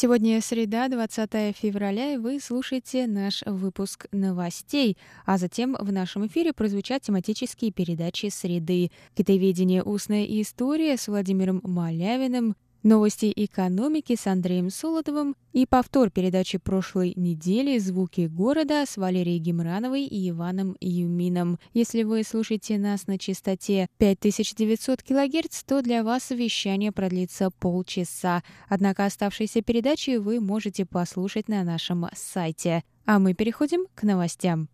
[0.00, 4.96] Сегодня среда, 20 февраля, и вы слушаете наш выпуск новостей,
[5.26, 9.82] а затем в нашем эфире прозвучат тематические передачи «Среды», «Китоведение.
[9.82, 12.54] Устная история» с Владимиром Малявиным,
[12.84, 20.04] Новости экономики с Андреем Солодовым и повтор передачи прошлой недели «Звуки города» с Валерией Гемрановой
[20.04, 21.58] и Иваном Юмином.
[21.74, 28.44] Если вы слушаете нас на частоте 5900 кГц, то для вас вещание продлится полчаса.
[28.68, 32.84] Однако оставшиеся передачи вы можете послушать на нашем сайте.
[33.06, 34.68] А мы переходим к новостям.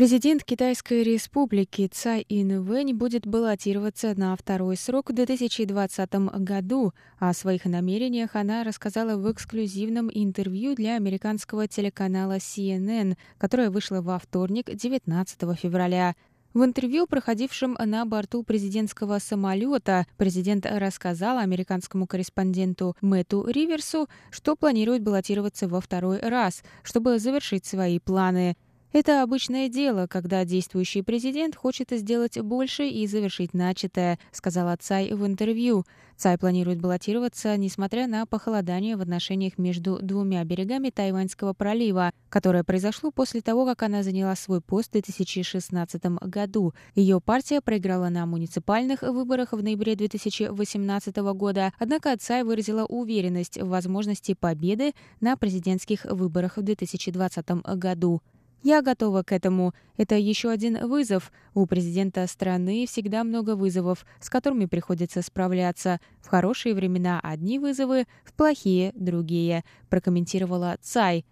[0.00, 6.94] Президент Китайской республики Цай Инвэнь будет баллотироваться на второй срок в 2020 году.
[7.18, 14.18] О своих намерениях она рассказала в эксклюзивном интервью для американского телеканала CNN, которое вышло во
[14.18, 16.14] вторник, 19 февраля.
[16.54, 25.02] В интервью, проходившем на борту президентского самолета, президент рассказал американскому корреспонденту Мэтту Риверсу, что планирует
[25.02, 28.56] баллотироваться во второй раз, чтобы завершить свои планы–
[28.92, 35.24] это обычное дело, когда действующий президент хочет сделать больше и завершить начатое, сказала Цай в
[35.24, 35.84] интервью.
[36.16, 43.10] Цай планирует баллотироваться, несмотря на похолодание в отношениях между двумя берегами Тайваньского пролива, которое произошло
[43.10, 46.74] после того, как она заняла свой пост в 2016 году.
[46.94, 53.68] Ее партия проиграла на муниципальных выборах в ноябре 2018 года, однако Цай выразила уверенность в
[53.68, 58.20] возможности победы на президентских выборах в 2020 году.
[58.62, 59.72] Я готова к этому.
[59.96, 61.32] Это еще один вызов.
[61.54, 65.98] У президента страны всегда много вызовов, с которыми приходится справляться.
[66.20, 71.24] В хорошие времена одни вызовы, в плохие— другие, прокомментировала Цай.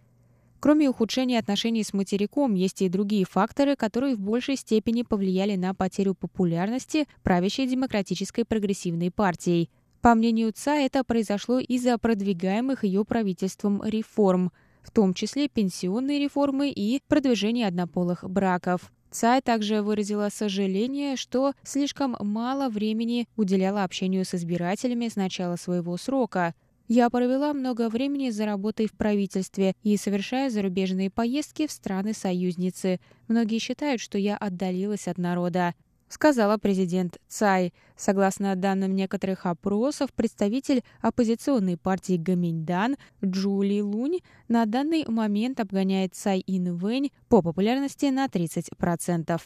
[0.61, 5.75] Кроме ухудшения отношений с материком, есть и другие факторы, которые в большей степени повлияли на
[5.75, 9.71] потерю популярности правящей демократической прогрессивной партией.
[10.01, 14.51] По мнению ЦА, это произошло из-за продвигаемых ее правительством реформ–
[14.83, 18.91] в том числе пенсионные реформы и продвижение однополых браков.
[19.11, 25.97] Цай также выразила сожаление, что слишком мало времени уделяла общению с избирателями с начала своего
[25.97, 26.55] срока.
[26.89, 32.99] Я провела много времени за работой в правительстве и совершая зарубежные поездки в страны-союзницы.
[33.29, 35.75] Многие считают, что я отдалилась от народа
[36.09, 37.73] сказала президент Цай.
[37.97, 46.43] Согласно данным некоторых опросов, представитель оппозиционной партии Гаминьдан Джули Лунь на данный момент обгоняет Цай
[46.47, 49.41] Инвэнь по популярности на 30%.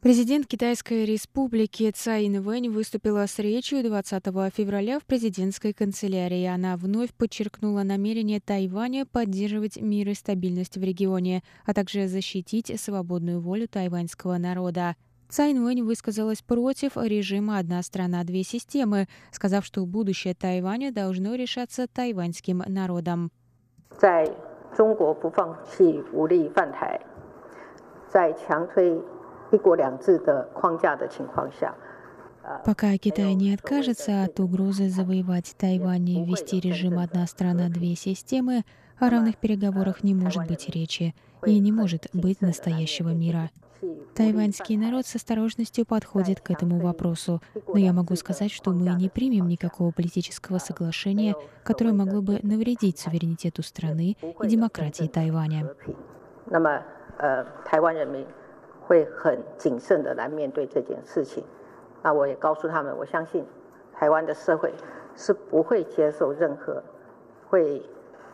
[0.00, 6.44] Президент Китайской республики Цай Инвэнь выступила с речью 20 февраля в президентской канцелярии.
[6.44, 13.40] Она вновь подчеркнула намерение Тайваня поддерживать мир и стабильность в регионе, а также защитить свободную
[13.40, 14.94] волю тайваньского народа.
[15.28, 21.88] Цай Инвэнь высказалась против режима «одна страна, две системы», сказав, что будущее Тайваня должно решаться
[21.88, 23.32] тайваньским народом.
[23.98, 24.30] 在
[24.76, 27.00] 中国不放弃武力犯台，
[28.08, 28.96] 在强推
[32.65, 38.63] Пока Китай не откажется от угрозы завоевать Тайвань и ввести режим «одна страна, две системы»,
[38.99, 43.49] о равных переговорах не может быть речи и не может быть настоящего мира.
[44.15, 49.09] Тайваньский народ с осторожностью подходит к этому вопросу, но я могу сказать, что мы не
[49.09, 55.71] примем никакого политического соглашения, которое могло бы навредить суверенитету страны и демократии Тайваня.
[58.90, 61.44] 会很谨慎的来面对这件事情。
[62.02, 63.44] 那我也告诉他们，我相信
[63.92, 64.72] 台湾的社会
[65.16, 66.82] 是不会接受任何
[67.48, 67.82] 会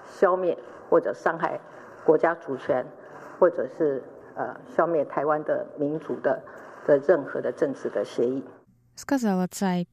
[0.05, 0.57] 消灭
[0.91, 1.59] 或者伤害
[2.05, 2.85] 国家主权，
[3.39, 4.03] 或者是
[4.35, 6.43] 呃消灭台湾的民主的
[6.85, 8.45] 的任何的政治的协议。
[8.97, 9.87] сказала Цай.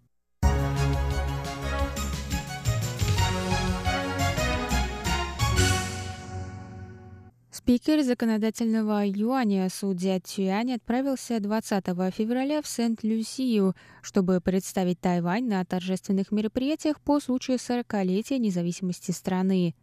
[7.65, 16.31] Спикер законодательного юаня судья Цюань отправился 20 февраля в Сент-Люсию, чтобы представить Тайвань на торжественных
[16.31, 19.75] мероприятиях по случаю 40-летия независимости страны.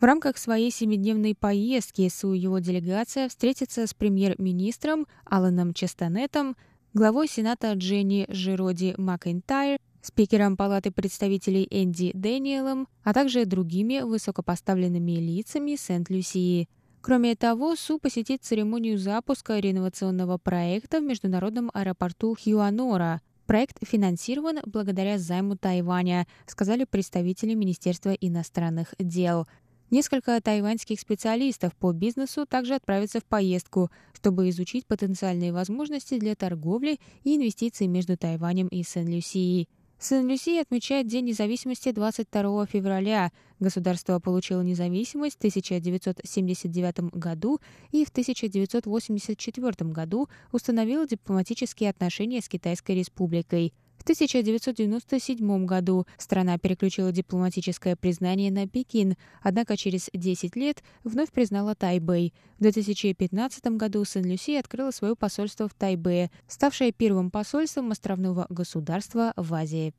[0.00, 6.56] В рамках своей семидневной поездки СУ его делегация встретится с премьер-министром Аланом Честанетом,
[6.92, 15.76] главой Сената Дженни Жироди Макентайр, спикером Палаты представителей Энди Дэниелом, а также другими высокопоставленными лицами
[15.76, 16.68] Сент-Люсии.
[17.00, 23.20] Кроме того, Су посетит церемонию запуска реновационного проекта в международном аэропорту Хьюанора.
[23.46, 29.46] Проект финансирован благодаря займу Тайваня, сказали представители Министерства иностранных дел.
[29.90, 37.00] Несколько тайваньских специалистов по бизнесу также отправятся в поездку, чтобы изучить потенциальные возможности для торговли
[37.24, 39.68] и инвестиций между Тайванем и Сен-Люсией.
[40.00, 43.32] Сен-Люси отмечает День независимости 22 февраля.
[43.58, 47.60] Государство получило независимость в 1979 году
[47.90, 53.74] и в 1984 году установило дипломатические отношения с Китайской республикой.
[54.08, 61.74] В 1997 году страна переключила дипломатическое признание на Пекин, однако через 10 лет вновь признала
[61.74, 62.32] Тайбэй.
[62.56, 69.52] В 2015 году Сен-Люси открыла свое посольство в Тайбэе, ставшее первым посольством островного государства в
[69.52, 69.92] Азии.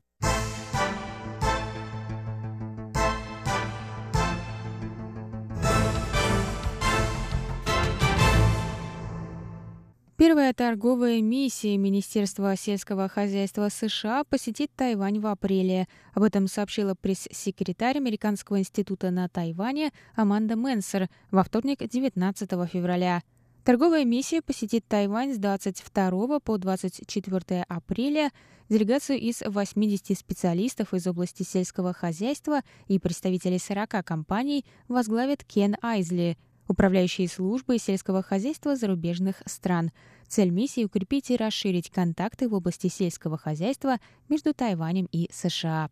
[10.19, 15.87] Первая торговая миссия Министерства сельского хозяйства США посетит Тайвань в апреле.
[16.13, 23.23] Об этом сообщила пресс-секретарь Американского института на Тайване Аманда Менсер во вторник, 19 февраля.
[23.63, 28.31] Торговая миссия посетит Тайвань с 22 по 24 апреля.
[28.67, 36.37] Делегацию из 80 специалистов из области сельского хозяйства и представителей 40 компаний возглавит Кен Айзли–
[36.69, 39.91] управляющие службы сельского хозяйства зарубежных стран.
[40.27, 43.97] Цель миссии— укрепить и расширить контакты в области сельского хозяйства
[44.29, 45.89] между Тайванем и США.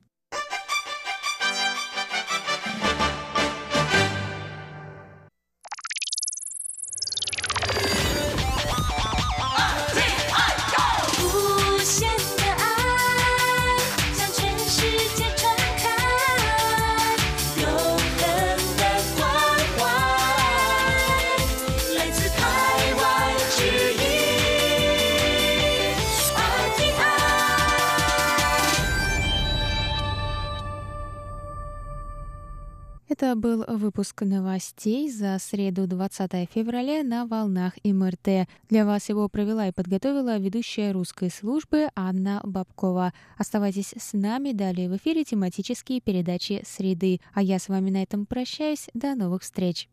[33.09, 38.49] Это был выпуск новостей за среду 20 февраля на волнах МРТ.
[38.69, 43.13] Для вас его провела и подготовила ведущая русской службы Анна Бабкова.
[43.37, 47.21] Оставайтесь с нами, далее в эфире тематические передачи «Среды».
[47.33, 48.89] А я с вами на этом прощаюсь.
[48.93, 49.87] До новых встреч!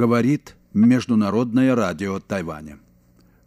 [0.00, 2.78] Говорит Международное радио Тайваня.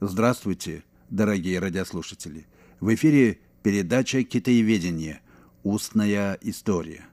[0.02, 2.46] Здравствуйте, дорогие радиослушатели.
[2.80, 5.22] В эфире передача «Китаеведение.
[5.64, 7.06] Устная история».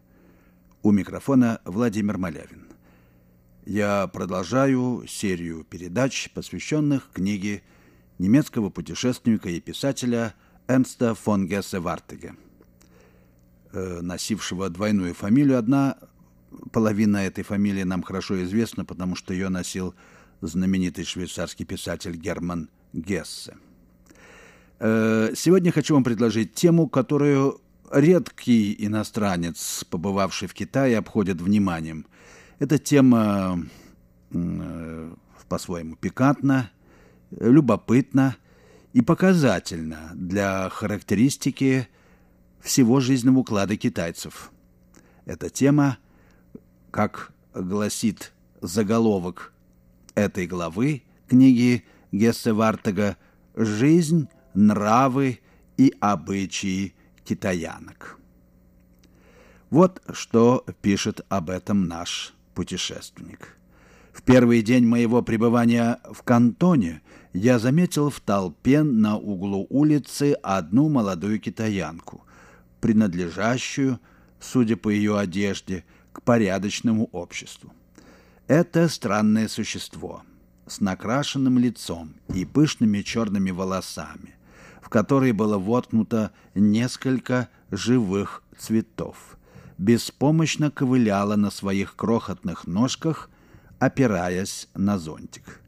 [0.82, 2.66] У микрофона Владимир Малявин.
[3.64, 7.62] Я продолжаю серию передач, посвященных книге
[8.18, 10.34] немецкого путешественника и писателя
[10.68, 12.34] Энста фон Гессе Вартеге,
[13.72, 15.58] э, носившего двойную фамилию.
[15.58, 15.96] Одна
[16.72, 19.94] половина этой фамилии нам хорошо известна, потому что ее носил
[20.40, 23.56] знаменитый швейцарский писатель Герман Гессе.
[24.78, 27.60] Э, сегодня хочу вам предложить тему, которую
[27.92, 32.06] редкий иностранец, побывавший в Китае, обходит вниманием.
[32.58, 33.62] Эта тема
[34.30, 35.14] э,
[35.48, 36.70] по-своему пикантна,
[37.30, 38.36] любопытна
[38.92, 41.88] и показательна для характеристики
[42.60, 44.50] всего жизненного уклада китайцев.
[45.26, 45.98] Эта тема–
[46.90, 49.52] как гласит заголовок
[50.14, 53.16] этой главы книги Гессе Вартага
[53.54, 55.40] «Жизнь, нравы
[55.76, 56.94] и обычаи
[57.24, 58.18] китаянок».
[59.70, 63.56] Вот что пишет об этом наш путешественник.
[64.12, 70.88] В первый день моего пребывания в Кантоне я заметил в толпе на углу улицы одну
[70.88, 72.24] молодую китаянку,
[72.80, 74.00] принадлежащую,
[74.40, 77.72] судя по ее одежде, к порядочному обществу.
[78.46, 80.22] Это странное существо
[80.66, 84.34] с накрашенным лицом и пышными черными волосами,
[84.80, 89.38] в которые было воткнуто несколько живых цветов,
[89.78, 93.30] беспомощно ковыляла на своих крохотных ножках,
[93.78, 95.60] опираясь на зонтик.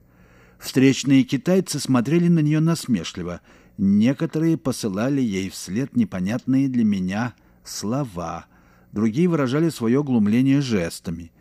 [0.59, 3.41] Встречные китайцы смотрели на нее насмешливо.
[3.79, 7.35] Некоторые посылали ей вслед непонятные для меня
[7.65, 8.47] слова,
[8.93, 11.33] другие выражали свое глумление жестами.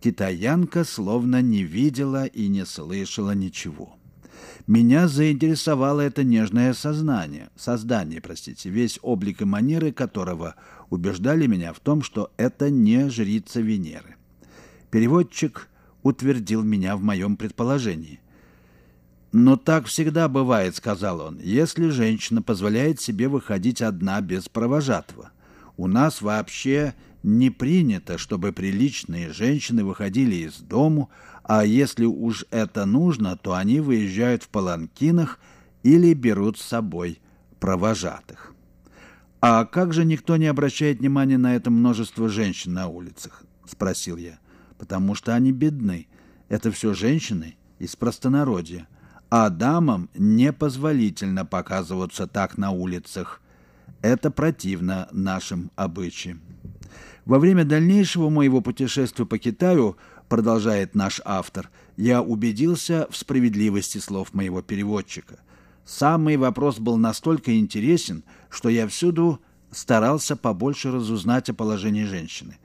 [0.00, 3.96] Китаянка словно не видела и не слышала ничего.
[4.66, 10.54] Меня заинтересовало это нежное сознание, создание, простите, весь облик и манеры которого
[10.90, 14.16] убеждали меня в том, что это не жрица Венеры.
[14.90, 15.68] Переводчик
[16.02, 18.20] утвердил меня в моем предположении.
[19.32, 25.30] «Но так всегда бывает»,— сказал он,— «если женщина позволяет себе выходить одна без провожатого.
[25.80, 31.08] У нас вообще не принято, чтобы приличные женщины выходили из дому,
[31.42, 35.40] а если уж это нужно, то они выезжают в паланкинах
[35.82, 37.22] или берут с собой
[37.60, 38.52] провожатых.
[39.40, 44.38] «А как же никто не обращает внимания на это множество женщин на улицах?»— спросил я.
[44.76, 46.08] «Потому что они бедны.
[46.50, 48.86] Это все женщины из простонародья.
[49.30, 53.40] А дамам непозволительно показываться так на улицах.
[54.02, 56.40] Это противно нашим обычаям».
[57.24, 59.96] Во время дальнейшего моего путешествия по Китаю,
[60.28, 65.38] продолжает наш автор, я убедился в справедливости слов моего переводчика.
[65.84, 69.40] Самый вопрос был настолько интересен, что я всюду
[69.70, 72.56] старался побольше разузнать о положении женщины.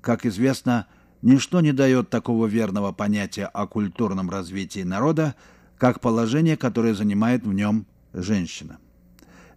[0.00, 0.86] Как известно,
[1.22, 5.34] ничто не дает такого верного понятия о культурном развитии народа,
[5.78, 8.78] как положение, которое занимает в нем женщина.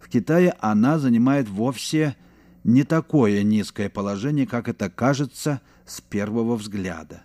[0.06, 2.14] В Китае она занимает вовсе
[2.62, 7.24] не такое низкое положение, как это кажется с первого взгляда.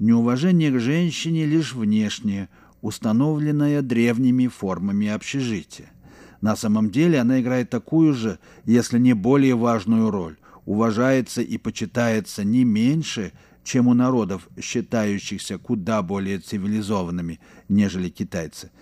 [0.00, 2.48] Неуважение к женщине лишь внешнее,
[2.82, 5.92] установленное древними формами общежития.
[6.40, 12.42] На самом деле она играет такую же, если не более важную роль, уважается и почитается
[12.42, 13.32] не меньше,
[13.62, 18.72] чем у народов, считающихся куда более цивилизованными, нежели китайцы.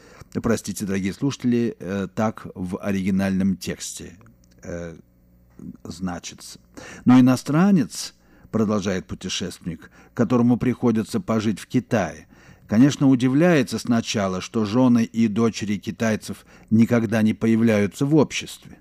[0.43, 4.12] Простите, дорогие слушатели, э, так в оригинальном тексте
[4.62, 4.97] э,
[5.85, 6.59] значится.
[7.05, 8.14] Но иностранец,
[8.50, 12.26] продолжает путешественник, которому приходится пожить в Китае,
[12.66, 18.78] конечно, удивляется сначала, что жены и дочери китайцев никогда не появляются в обществе.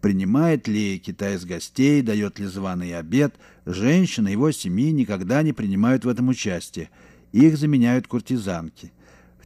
[0.00, 3.34] Принимает ли китаец гостей, дает ли званый обед,
[3.64, 6.90] женщины его семьи никогда не принимают в этом участие,
[7.30, 8.92] их заменяют куртизанки.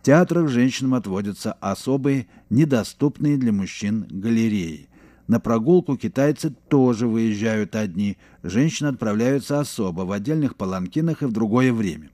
[0.06, 4.88] Театрах женщинам отводятся особые, недоступные для мужчин галереи–
[5.26, 11.72] на прогулку китайцы тоже выезжают одни, женщины отправляются особо, в отдельных паланкинах и в другое
[11.72, 12.10] время.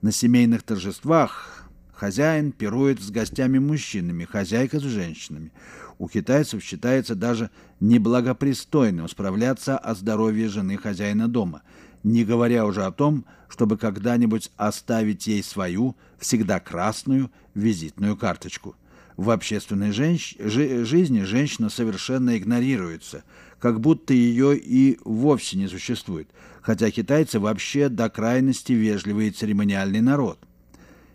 [0.00, 5.52] На семейных торжествах хозяин пирует с гостями-мужчинами, хозяйка с женщинами.
[5.98, 11.60] У китайцев считается даже неблагопристойным справляться о здоровье жены хозяина дома,
[12.02, 18.76] не говоря уже о том, чтобы когда-нибудь оставить ей свою, всегда красную, визитную карточку–
[19.18, 20.36] в общественной женщ...
[20.38, 20.84] жи...
[20.84, 23.24] жизни женщина совершенно игнорируется,
[23.58, 26.30] как будто ее и вовсе не существует,
[26.62, 30.38] хотя китайцы вообще до крайности вежливый и церемониальный народ.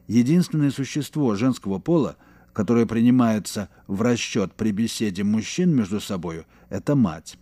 [0.07, 2.17] Единственное существо женского пола,
[2.51, 7.37] которое принимается в расчет при беседе мужчин между собою, это мать.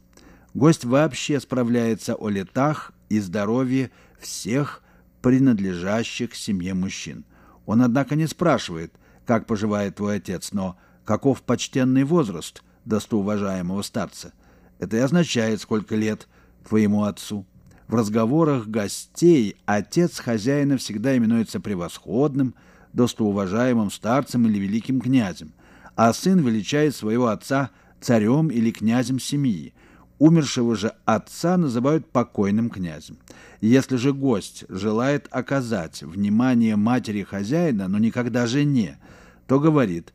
[0.53, 4.82] Гость вообще справляется о летах и здоровье всех
[5.22, 7.25] принадлежащих семье мужчин.
[7.65, 8.94] Он, однако, не спрашивает,
[9.25, 14.34] как поживает твой отец, но каков почтенный возраст достоуважаемого старца.
[14.80, 16.27] Это и означает, сколько лет
[16.68, 17.46] твоему отцу.
[17.88, 22.56] В разговорах гостей отец хозяина всегда именуется превосходным,
[22.94, 25.51] достоуважаемым старцем или великим князем,
[25.96, 29.74] а сын величает своего отца царем или князем семьи.
[30.22, 33.18] Умершего же отца называют покойным князем.
[33.60, 39.00] Если же гость желает оказать внимание матери хозяина, но никогда жене,
[39.48, 40.13] то говорит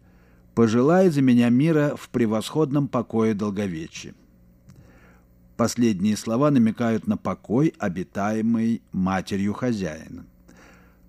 [0.54, 4.14] «Пожелай за меня мира в превосходном покое долговечия».
[5.56, 10.24] Последние слова намекают на покой, обитаемый матерью хозяина.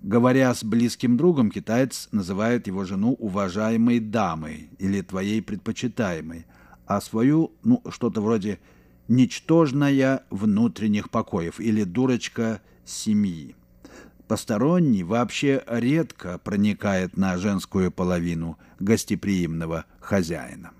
[0.02, 6.48] Говоря с близким другом, китаец называет его жену уважаемой дамой или твоей предпочитаемой,
[6.88, 8.58] а свою, ну, что-то вроде
[9.08, 13.56] «ничтожная внутренних покоев» или «дурочка семьи».
[14.28, 20.72] Посторонний вообще редко проникает на женскую половину гостеприимного хозяина.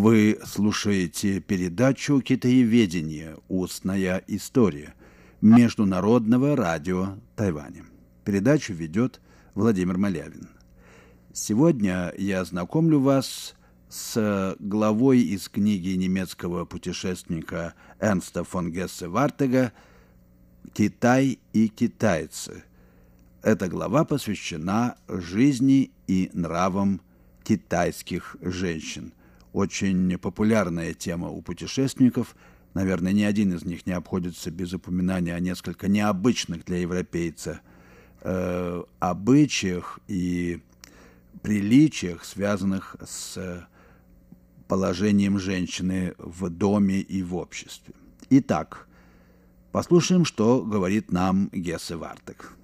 [0.00, 3.36] Вы слушаете передачу «Китаеведение.
[3.48, 4.94] Устная история»
[5.40, 7.84] Международного радио Тайваня.
[8.24, 9.20] Передачу ведет
[9.56, 10.50] Владимир Малявин.
[11.32, 13.56] Сегодня я знакомлю вас
[13.88, 19.72] с главой из книги немецкого путешественника Эрнста фон Гессе Вартега
[20.74, 22.62] «Китай и китайцы».
[23.42, 27.00] Эта глава посвящена жизни и нравам
[27.42, 29.12] китайских женщин.
[29.58, 32.36] Очень популярная тема у путешественников.
[32.74, 37.60] Наверное, ни один из них не обходится без упоминания о несколько необычных для европейца
[38.20, 40.62] э, обычаях и
[41.42, 43.66] приличиях, связанных с
[44.68, 47.94] положением женщины в доме и в обществе.
[48.30, 48.86] Итак,
[49.72, 52.57] послушаем, что говорит нам Гессе Вартек.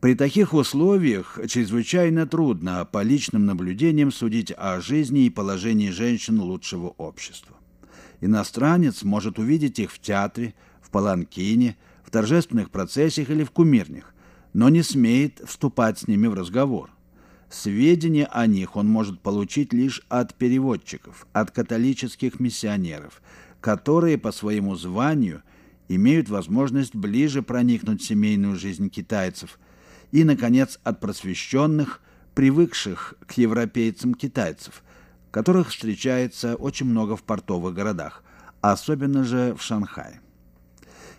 [0.00, 6.94] При таких условиях чрезвычайно трудно по личным наблюдениям судить о жизни и положении женщин лучшего
[6.98, 7.56] общества.
[8.20, 14.14] Иностранец может увидеть их в театре, в паланкине, в торжественных процессиях или в кумирнях,
[14.52, 16.90] но не смеет вступать с ними в разговор.
[17.50, 23.20] Сведения о них он может получить лишь от переводчиков, от католических миссионеров,
[23.60, 25.42] которые по своему званию
[25.88, 29.58] имеют возможность ближе проникнуть в семейную жизнь китайцев–
[30.12, 32.00] и, наконец, от просвещенных,
[32.34, 34.82] привыкших к европейцам китайцев,
[35.30, 38.22] которых встречается очень много в портовых городах,
[38.60, 40.20] особенно же в Шанхае.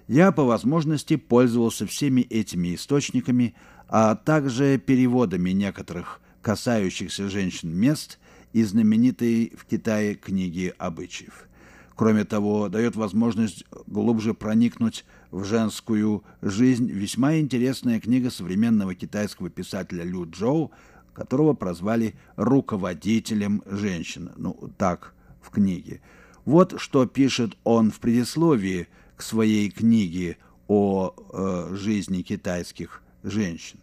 [0.08, 3.54] Я по возможности пользовался всеми этими источниками,
[3.88, 8.18] а также переводами некоторых касающихся женщин мест
[8.54, 11.48] из знаменитой в Китае книги обычаев.
[11.96, 20.04] Кроме того, дает возможность глубже проникнуть в женскую жизнь весьма интересная книга современного китайского писателя
[20.04, 20.72] Лю Джоу,
[21.14, 24.32] которого прозвали руководителем женщин.
[24.38, 26.02] Ну, так в книге.
[26.46, 30.38] Вот что пишет он в предисловии к своей книге
[30.68, 33.80] о э, жизни китайских женщин.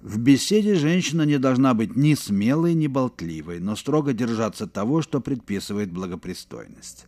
[0.00, 5.20] В беседе женщина не должна быть ни смелой, ни болтливой, но строго держаться того, что
[5.20, 7.06] предписывает благопристойность.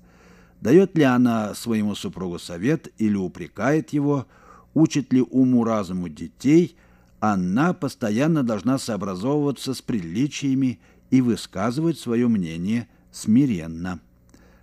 [0.62, 4.28] Дает ли она своему супругу совет или упрекает его,
[4.74, 6.76] учит ли уму-разуму детей,
[7.18, 10.78] она постоянно должна сообразовываться с приличиями
[11.10, 13.98] и высказывать свое мнение смиренно.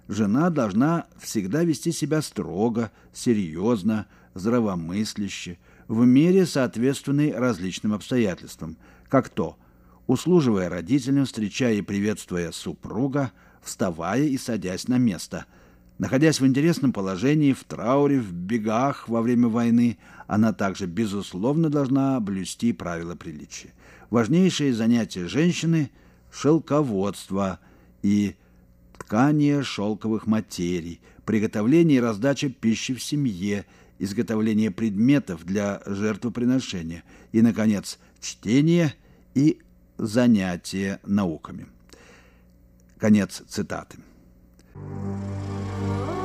[0.08, 5.58] Жена должна всегда вести себя строго, серьезно, здравомысляще,
[5.90, 8.78] в мере соответственной различным обстоятельствам,
[9.10, 9.58] как то,
[10.08, 15.46] услуживая родителям, встречая и приветствуя супруга, вставая и садясь на место–
[16.00, 22.18] Находясь в интересном положении, в трауре, в бегах во время войны, она также, безусловно, должна
[22.22, 23.74] блюсти правила приличия.
[24.10, 25.92] Важнейшие занятия женщины–
[26.32, 27.60] шелководство
[28.02, 28.36] и
[28.98, 33.66] ткание шелковых материй, приготовление и раздача пищи в семье,
[34.00, 38.94] изготовление предметов для жертвоприношения и, наконец, чтение
[39.36, 39.60] и
[39.98, 41.68] занятия науками.
[42.98, 43.98] Конец цитаты.
[44.80, 46.19] Música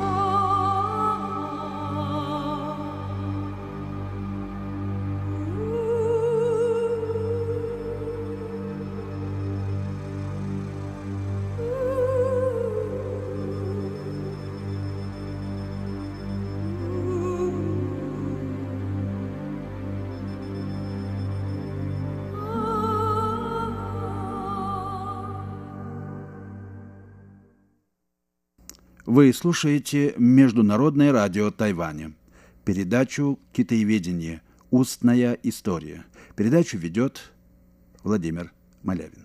[29.14, 32.14] Вы слушаете Международное радио Тайваня.
[32.64, 34.42] Передачу «Китаеведение.
[34.72, 36.04] Устная история».
[36.34, 37.32] Передачу ведет
[38.02, 38.50] Владимир
[38.82, 39.24] Малявин.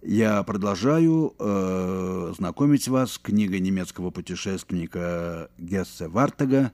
[0.00, 6.72] Я продолжаю э, знакомить вас с книгой немецкого путешественника Гессе Вартега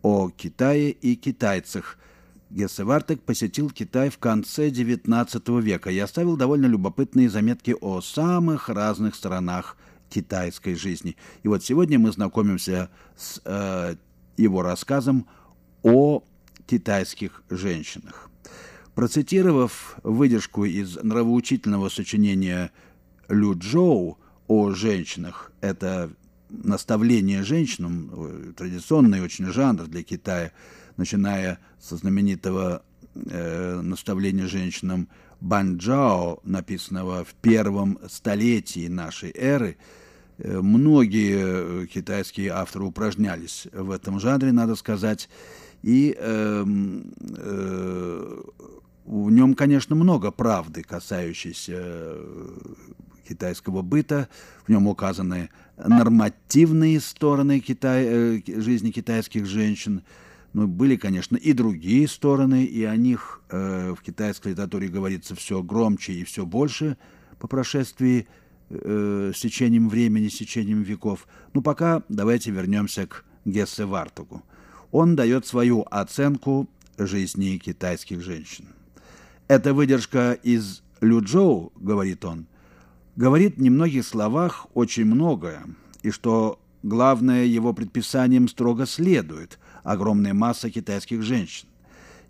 [0.00, 1.98] о Китае и китайцах.
[2.48, 8.70] Гессе Вартег посетил Китай в конце XIX века и оставил довольно любопытные заметки о самых
[8.70, 9.76] разных сторонах
[10.08, 11.16] китайской жизни.
[11.42, 13.96] И вот сегодня мы знакомимся с э,
[14.36, 15.26] его рассказом
[15.82, 16.22] о
[16.66, 18.30] китайских женщинах.
[18.94, 22.72] Процитировав выдержку из нравоучительного сочинения
[23.28, 24.18] Лю Джоу
[24.48, 26.10] о женщинах, это
[26.50, 30.52] наставление женщинам, э, традиционный очень жанр для Китая,
[30.96, 32.82] начиная со знаменитого
[33.14, 35.08] э, наставления женщинам
[35.40, 39.76] Банджао, написанного в первом столетии нашей эры,
[40.38, 45.28] э, многие китайские авторы упражнялись в этом жанре, надо сказать,
[45.82, 46.64] и э,
[47.36, 48.42] э,
[49.04, 52.18] в нем, конечно, много правды, касающейся
[53.28, 54.28] китайского быта.
[54.66, 60.02] В нем указаны нормативные стороны Китай, э, жизни китайских женщин.
[60.52, 65.62] Но были, конечно, и другие стороны, и о них э, в китайской литературе говорится все
[65.62, 66.96] громче и все больше
[67.38, 68.26] по прошествии
[68.70, 71.28] э, с течением времени, с течением веков.
[71.52, 74.42] Ну, пока давайте вернемся к Гессе Вартугу.
[74.90, 78.66] Он дает свою оценку жизни китайских женщин.
[79.48, 82.46] Это выдержка из Люджоу, говорит он,
[83.16, 85.64] говорит в немногих словах очень многое,
[86.02, 89.58] и что главное его предписаниям строго следует
[89.88, 91.66] огромная масса китайских женщин.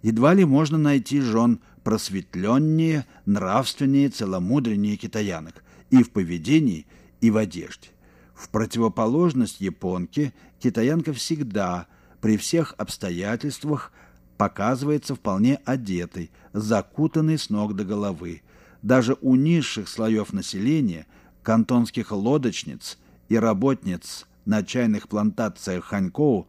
[0.02, 6.86] Едва ли можно найти жен просветленнее, нравственнее, целомудреннее китаянок и в поведении,
[7.20, 7.88] и в одежде.
[8.34, 11.88] В противоположность японке китаянка всегда,
[12.20, 13.92] при всех обстоятельствах,
[14.36, 18.42] показывается вполне одетой, закутанной с ног до головы.
[18.82, 21.06] Даже у низших слоев населения,
[21.42, 26.46] кантонских лодочниц и работниц на чайных плантациях Ханькоу,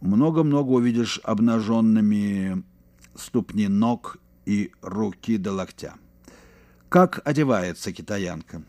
[0.00, 2.64] много-много увидишь обнаженными
[3.14, 5.94] ступни ног и руки до локтя.
[6.88, 8.62] Как одевается китаянка?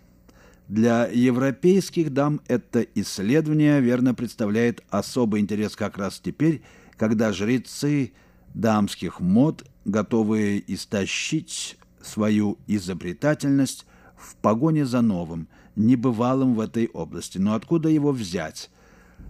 [0.68, 6.62] Для европейских дам это исследование верно представляет особый интерес как раз теперь,
[6.98, 8.12] когда жрецы
[8.54, 13.86] дамских мод, готовые истощить свою изобретательность
[14.18, 17.38] в погоне за новым, небывалым в этой области.
[17.38, 18.70] Но откуда его взять?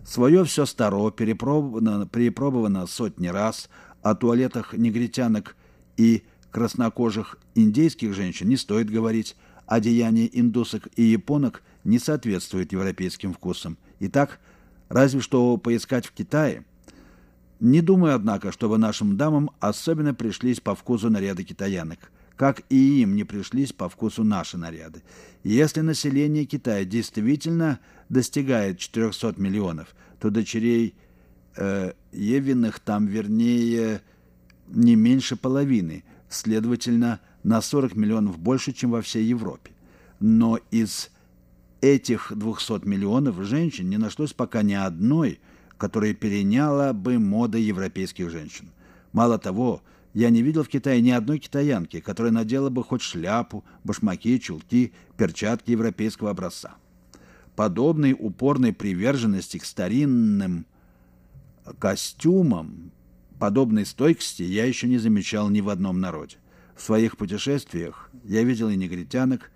[0.08, 3.70] Свое все старо, перепробовано, перепробовано сотни раз,
[4.02, 5.58] о туалетах негритянок
[5.98, 9.36] и краснокожих индейских женщин не стоит говорить,
[9.70, 13.78] деяния индусок и японок не соответствуют европейским вкусам.
[14.00, 14.39] Итак,
[14.88, 16.63] разве что поискать в Китае–
[17.60, 23.15] не думаю, однако, чтобы нашим дамам особенно пришлись по вкусу наряды китаянок, как и им
[23.15, 25.02] не пришлись по вкусу наши наряды.
[25.43, 30.95] Если население Китая действительно достигает 400 миллионов, то дочерей
[31.56, 34.02] э, Евиных там, вернее,
[34.67, 39.71] не меньше половины, следовательно, на 40 миллионов больше, чем во всей Европе.
[40.19, 41.10] Но из
[41.82, 45.39] этих 200 миллионов женщин не нашлось пока ни одной–
[45.78, 48.69] которая переняла бы моды европейских женщин.
[49.13, 49.82] Мало того,
[50.13, 54.93] я не видел в Китае ни одной китаянки, которая надела бы хоть шляпу, башмаки, чулки,
[55.17, 56.76] перчатки европейского образца.
[57.56, 60.65] Подобной упорной приверженности к старинным
[61.80, 62.91] костюмам,
[63.39, 66.38] подобной стойкости я еще не замечал ни в одном народе.
[66.76, 69.52] В своих путешествиях я видел и негритянок,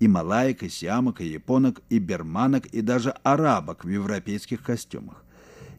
[0.00, 5.24] и малаек, и сиамок, и японок, и берманок, и даже арабок в европейских костюмах.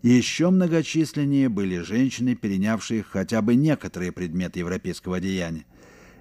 [0.04, 5.64] Еще многочисленнее были женщины, перенявшие хотя бы некоторые предметы европейского одеяния.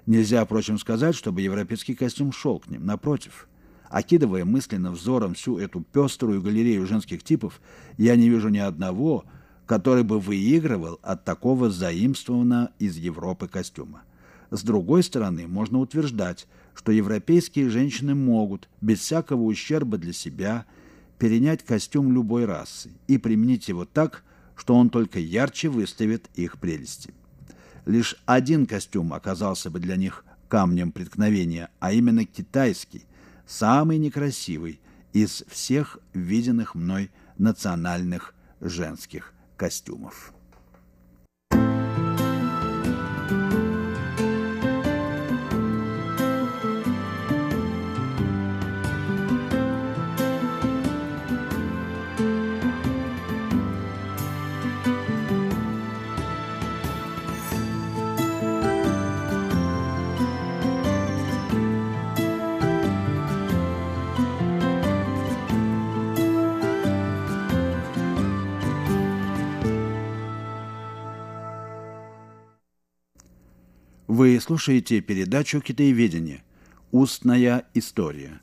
[0.05, 2.85] Нельзя, впрочем, сказать, чтобы европейский костюм шел к ним.
[2.85, 3.49] Напротив,
[3.89, 7.59] окидывая мысленно взором всю эту пеструю галерею женских типов,
[7.97, 9.25] я не вижу ни одного,
[9.65, 14.03] который бы выигрывал от такого заимствованного из Европы костюма.
[14.49, 20.65] С другой стороны, можно утверждать, что европейские женщины могут, без всякого ущерба для себя–
[21.23, 24.25] перенять костюм любой расы и применить его так,
[24.57, 27.13] что он только ярче выставит их прелести.
[27.85, 33.05] Лишь один костюм оказался бы для них камнем преткновения, а именно китайский,
[33.47, 34.81] самый некрасивый
[35.13, 40.33] из всех виденных мной национальных женских костюмов.
[74.23, 76.45] Вы слушаете передачу «Китаеведение.
[76.93, 78.39] Устная история»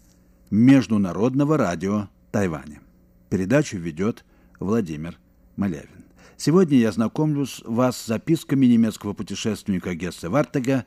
[0.51, 2.83] Международного радио Тайваня.
[3.31, 4.27] Передачу ведет
[4.59, 5.19] Владимир
[5.57, 6.05] Малявин.
[6.37, 10.85] Сегодня я знакомлюсь вас с записками немецкого путешественника Гессе Вартега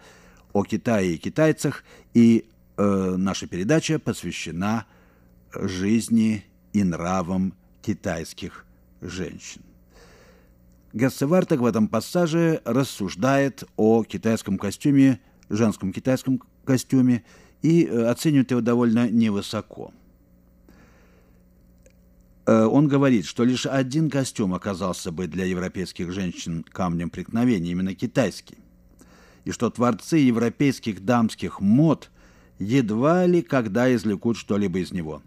[0.51, 2.45] о Китае и китайцах, и
[2.77, 4.86] э, наша передача посвящена
[5.56, 8.67] жизни и нравам китайских
[9.01, 9.63] женщин.
[10.93, 17.23] Гессевартек в этом пассаже рассуждает о китайском костюме, женском китайском костюме,
[17.63, 19.91] и э, оценивает его довольно невысоко.
[22.45, 27.95] Э, он говорит, что лишь один костюм оказался бы для европейских женщин камнем преткновения, именно
[27.95, 28.60] китайский,
[29.45, 32.12] и что творцы европейских дамских мод
[32.60, 35.23] едва ли когда извлекут что-либо из него.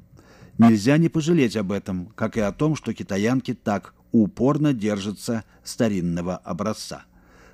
[0.59, 6.37] Нельзя не пожалеть об этом, как и о том, что китаянки так упорно держатся старинного
[6.37, 7.05] образца.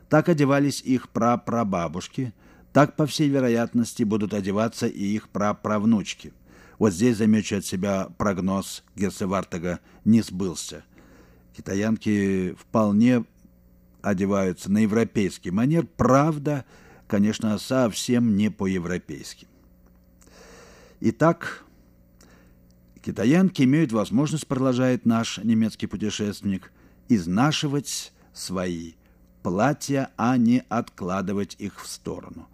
[0.09, 2.33] Так одевались их прапрабабушки,
[2.73, 6.33] так, по всей вероятности, будут одеваться и их праправнучки.
[6.79, 10.85] Вот здесь замечу от себя прогноз Герцевартага не сбылся.
[11.57, 13.25] Китаянки вполне
[14.01, 16.65] одеваются на европейский манер, правда,
[17.07, 19.47] конечно, совсем не по-европейски.
[21.01, 21.65] Итак,
[23.03, 26.73] китаянки имеют возможность, продолжает наш немецкий путешественник,
[27.09, 28.93] изнашивать свои
[29.43, 32.49] платья, а не откладывать их в сторону.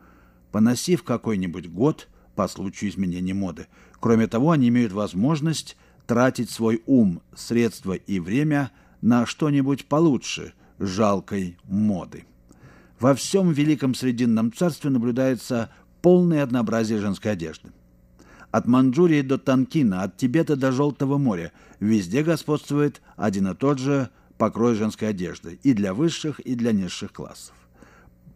[0.50, 3.66] Поносив какой-нибудь год по случаю изменения моды.
[4.00, 8.70] Кроме того, они имеют возможность тратить свой ум, средства и время
[9.02, 12.24] на что-нибудь получше жалкой моды.
[12.98, 17.70] Во всем Великом Срединном царстве наблюдается полное однообразие женской одежды.
[18.50, 24.08] От Манчжурии до Танкина, от Тибета до Желтого моря везде господствует один и тот же
[24.38, 27.54] покрой женской одежды и для высших, и для низших классов.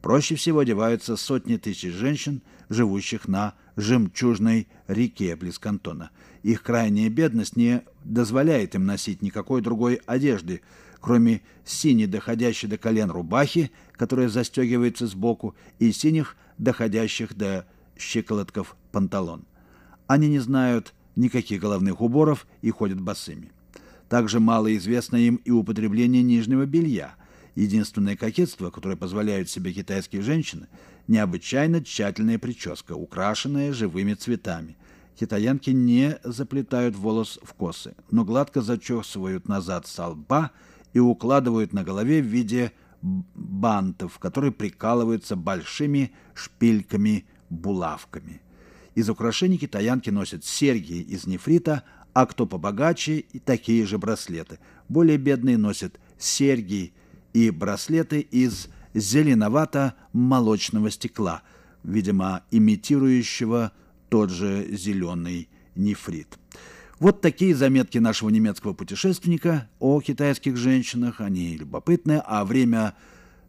[0.02, 6.10] Проще всего одеваются сотни тысяч женщин, живущих на жемчужной реке близ кантона.
[6.42, 10.60] Их крайняя бедность не дозволяет им носить никакой другой одежды,
[11.00, 17.64] кроме синей, доходящей до колен рубахи, которая застегивается сбоку, и синих, доходящих до
[17.96, 19.44] щиколотков панталон.
[20.06, 23.50] Они не знают никаких головных уборов и ходят босыми.
[24.08, 27.14] Также мало известно им и употребление нижнего белья.
[27.54, 30.68] Единственное кокетство, которое позволяют себе китайские женщины,
[31.08, 34.76] необычайно тщательная прическа, украшенная живыми цветами.
[35.18, 40.50] Китаянки не заплетают волос в косы, но гладко зачесывают назад со лба
[40.92, 48.40] и укладывают на голове в виде бантов, которые прикалываются большими шпильками-булавками.
[48.94, 54.58] Из украшений китаянки носят серьги из нефрита, а кто побогаче и такие же браслеты.
[54.88, 56.92] Более бедные носят серьги
[57.32, 61.42] и браслеты из зеленовато-молочного стекла,
[61.82, 63.72] видимо, имитирующего
[64.10, 66.38] тот же зеленый нефрит.
[66.98, 71.20] Вот такие заметки нашего немецкого путешественника о китайских женщинах.
[71.20, 72.94] Они любопытны, а время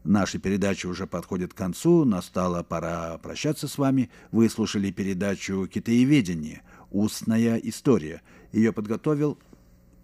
[0.04, 2.06] нашей передачи уже подходит к концу.
[2.06, 4.10] Настала пора прощаться с вами.
[4.32, 6.62] Вы слушали передачу «Китаеведение.
[6.92, 8.22] Устная история».
[8.52, 9.40] Ее подготовил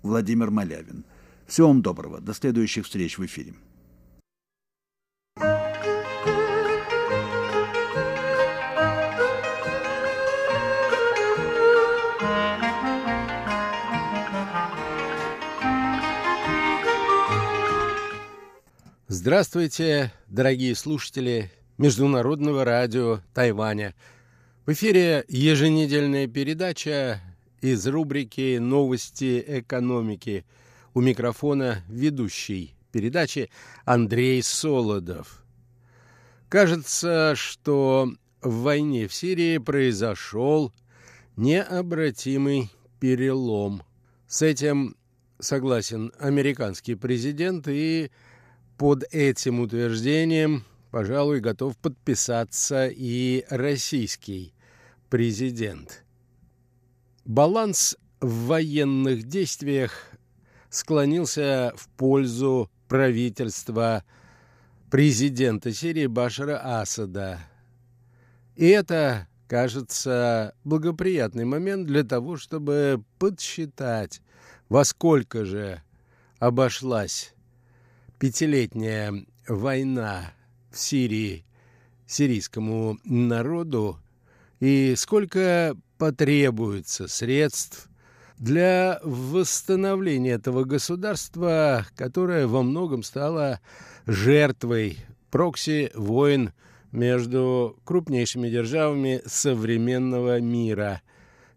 [0.01, 1.05] Владимир Малявин.
[1.47, 2.21] Всего вам доброго.
[2.21, 3.53] До следующих встреч в эфире.
[19.21, 23.93] Здравствуйте, дорогие слушатели Международного радио Тайваня.
[24.65, 27.19] В эфире еженедельная передача
[27.59, 30.45] из рубрики «Новости экономики».
[30.93, 33.49] У микрофона ведущий передачи
[33.83, 35.43] Андрей Солодов.
[36.47, 40.71] Кажется, что в войне в Сирии произошел
[41.35, 43.83] необратимый перелом.
[44.27, 44.95] С этим
[45.39, 48.11] согласен американский президент и
[48.79, 54.53] под этим утверждением, пожалуй, готов подписаться и российский
[55.09, 56.05] президент.
[57.25, 59.91] Баланс в военных действиях
[60.69, 64.05] склонился в пользу правительства
[64.89, 67.39] президента Сирии Башара Асада.
[68.55, 74.21] И это, кажется, благоприятный момент для того, чтобы подсчитать,
[74.69, 75.81] во сколько же
[76.39, 77.33] обошлась
[78.19, 79.13] пятилетняя
[79.47, 80.33] война
[80.71, 81.45] в Сирии
[82.05, 83.97] сирийскому народу
[84.59, 87.89] и сколько потребуется средств
[88.37, 93.59] для восстановления этого государства, которое во многом стало
[94.05, 94.97] жертвой
[95.31, 96.51] прокси-войн
[96.91, 101.01] между крупнейшими державами современного мира.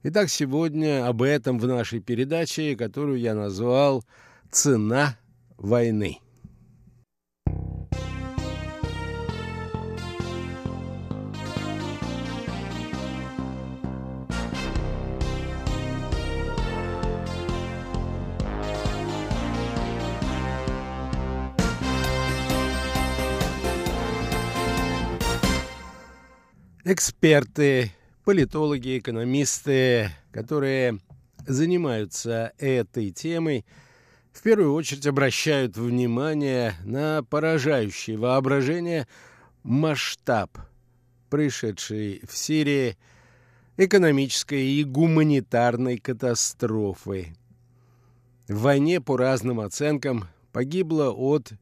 [0.02, 4.04] Итак, сегодня об этом в нашей передаче, которую я назвал
[4.50, 5.16] «Цена
[5.56, 6.18] войны».
[26.84, 27.92] Эксперты,
[28.24, 30.98] политологи, экономисты, которые
[31.46, 33.64] занимаются этой темой,
[34.32, 39.06] в первую очередь обращают внимание на поражающее воображение
[39.62, 40.58] масштаб,
[41.28, 42.96] происшедший в Сирии
[43.76, 47.36] экономической и гуманитарной катастрофы.
[48.48, 51.52] В войне, по разным оценкам, погибло от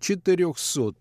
[0.00, 0.94] 400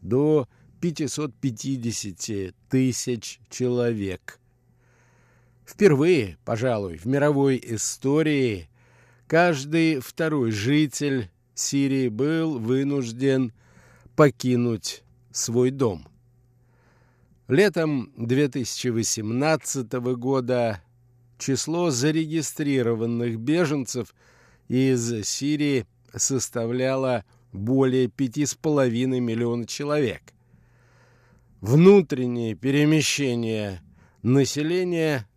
[0.00, 0.48] до
[0.82, 4.40] 550 тысяч человек.
[5.64, 8.68] Впервые, пожалуй, в мировой истории
[9.28, 13.52] каждый второй житель Сирии был вынужден
[14.16, 16.08] покинуть свой дом.
[17.46, 20.82] Летом 2018 года
[21.38, 24.12] число зарегистрированных беженцев
[24.66, 30.22] из Сирии составляло более 5,5 миллиона человек.
[31.62, 33.82] Внутреннее перемещение
[34.22, 35.28] населения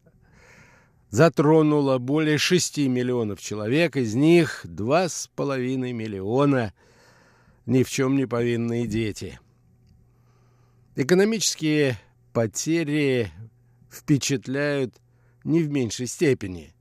[1.12, 6.74] затронуло более 6 миллионов человек, из них 2,5 миллиона
[7.68, 9.40] ни в чем не повинные дети.
[10.96, 12.00] Экономические
[12.34, 13.32] потери
[13.92, 14.96] впечатляют
[15.44, 16.74] не в меньшей степени.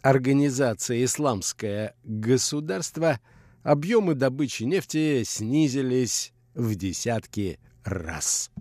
[0.02, 3.20] организации «Исламское государство»
[3.64, 8.52] объемы добычи нефти снизились в десятки раз.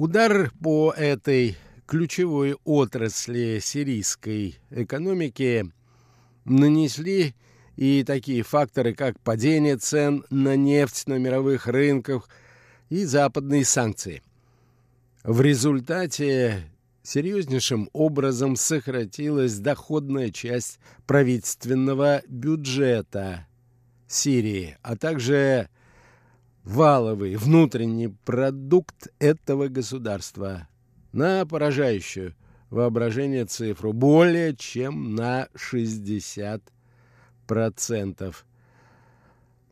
[0.00, 5.70] Удар по этой ключевой отрасли сирийской экономики
[6.46, 7.34] нанесли
[7.76, 12.30] и такие факторы, как падение цен на нефть на мировых рынках
[12.88, 14.22] и западные санкции.
[15.22, 16.62] В результате
[17.02, 23.46] серьезнейшим образом сократилась доходная часть правительственного бюджета
[24.08, 25.68] Сирии, а также
[26.70, 30.68] валовый внутренний продукт этого государства
[31.12, 32.36] на поражающую
[32.70, 36.62] воображение цифру более чем на 60%.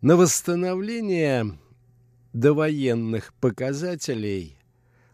[0.01, 1.57] На восстановление
[2.33, 4.57] довоенных показателей,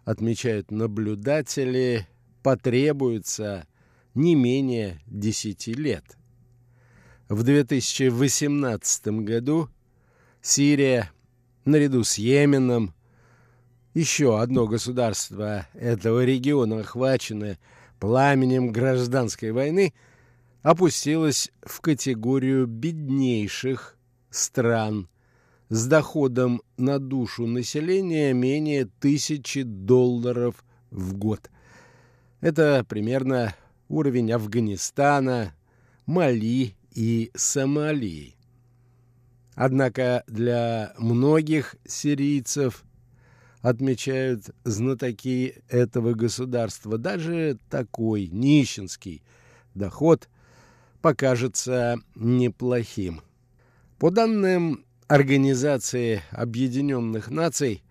[0.07, 2.09] отмечают наблюдатели,
[2.43, 3.67] потребуется
[4.15, 6.17] не менее 10 лет.
[7.29, 9.69] В 2018 году
[10.41, 11.11] Сирия
[11.65, 12.95] наряду с Йеменом,
[13.95, 17.59] еще одно государство этого региона, охваченное
[18.01, 19.95] пламенем гражданской войны,
[20.63, 23.97] опустилось в категорию беднейших
[24.31, 25.09] стран
[25.69, 31.51] с доходом на душу населения менее тысячи долларов в год.
[32.41, 33.55] Это примерно
[33.89, 35.55] уровень Афганистана,
[36.07, 38.35] Мали и Сомали.
[39.55, 42.85] Однако для многих сирийцев,
[43.65, 49.23] отмечают знатоки этого государства, даже такой нищенский
[49.75, 50.29] доход
[51.01, 53.23] покажется неплохим.
[53.99, 57.83] По данным Организации Объединенных Наций,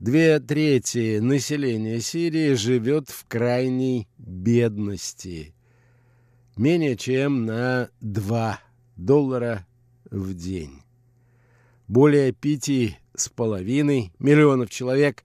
[0.00, 5.54] две трети населения Сирии живет в крайней бедности,
[6.56, 8.60] менее чем на 2
[8.96, 9.66] доллара
[10.10, 10.82] в день
[11.92, 15.24] более пяти с половиной миллионов человек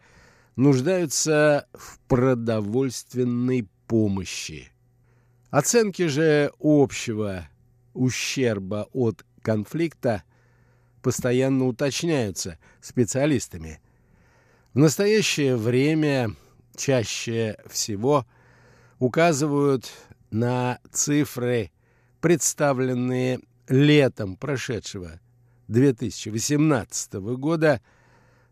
[0.58, 4.70] нуждаются в продовольственной помощи.
[5.50, 7.48] Оценки же общего
[7.94, 10.24] ущерба от конфликта
[11.02, 13.80] постоянно уточняются специалистами.
[14.74, 16.36] В настоящее время
[16.76, 18.26] чаще всего
[19.00, 19.90] указывают
[20.32, 21.72] на цифры,
[22.20, 23.40] представленные
[23.70, 25.22] летом прошедшего
[25.68, 27.82] 2018 года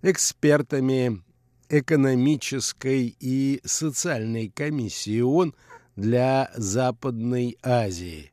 [0.01, 1.24] экспертами
[1.70, 5.55] экономической и социальной комиссии ООН
[5.95, 8.32] для Западной Азии.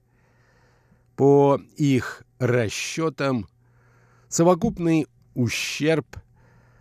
[1.16, 3.48] По их расчетам,
[4.28, 6.18] совокупный ущерб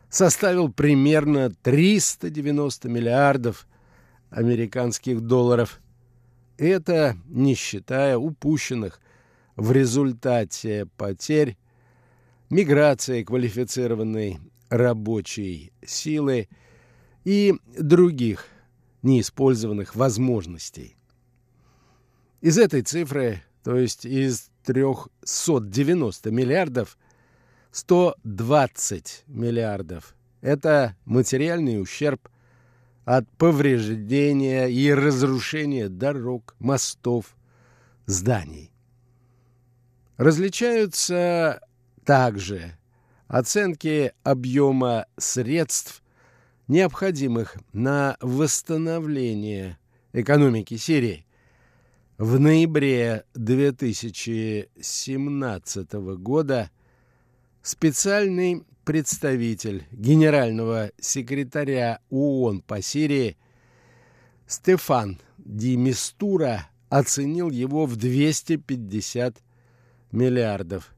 [0.10, 3.68] составил примерно 390 миллиардов
[4.30, 5.80] американских долларов.
[6.58, 9.00] Это не считая упущенных
[9.56, 11.58] в результате потерь
[12.52, 14.40] миграции квалифицированной
[14.70, 16.48] рабочей силы
[17.24, 18.46] и других
[19.02, 20.96] неиспользованных возможностей.
[22.42, 26.98] Из этой цифры, то есть из 390 миллиардов,
[27.72, 32.28] 120 миллиардов– это материальный ущерб
[33.06, 37.36] от повреждения и разрушения дорог, мостов,
[38.06, 38.72] зданий.
[40.18, 41.62] Различаются
[42.06, 42.78] также
[43.28, 46.02] оценки объема средств,
[46.68, 49.78] необходимых на восстановление
[50.14, 51.26] экономики Сирии.
[52.18, 56.72] В ноябре 2017 года
[57.62, 63.38] специальный представитель генерального секретаря ООН по Сирии
[64.46, 69.38] Стефан Ди Мистура оценил его в 250
[70.12, 70.94] миллиардов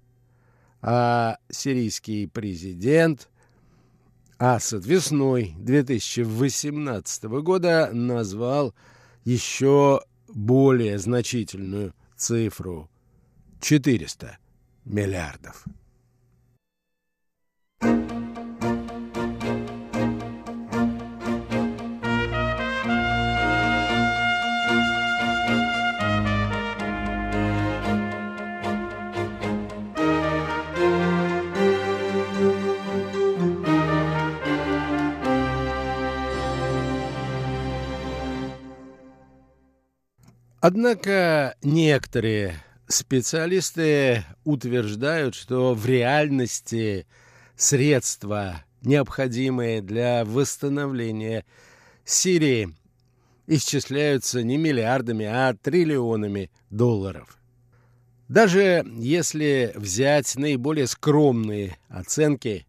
[0.83, 3.29] а сирийский президент
[4.37, 8.75] Асад весной 2018 года назвал
[9.23, 12.89] еще более значительную цифру–
[13.61, 14.37] 400
[14.83, 15.63] миллиардов.
[40.65, 47.05] Однако некоторые специалисты утверждают, что в реальности
[47.57, 51.43] средства, необходимые для восстановления
[52.05, 52.73] Сирии,
[53.45, 57.37] исчисляются не миллиардами, а триллионами долларов.
[58.29, 62.65] Даже если взять наиболее скромные оценки,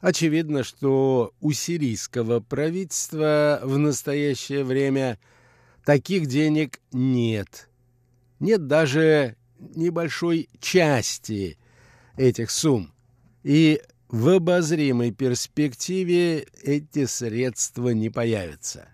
[0.00, 5.16] очевидно, что у сирийского правительства в настоящее время–
[5.90, 7.68] таких денег нет.
[8.38, 11.58] Нет даже небольшой части
[12.16, 12.94] этих сумм.
[13.42, 18.88] И в обозримой перспективе эти средства не появятся.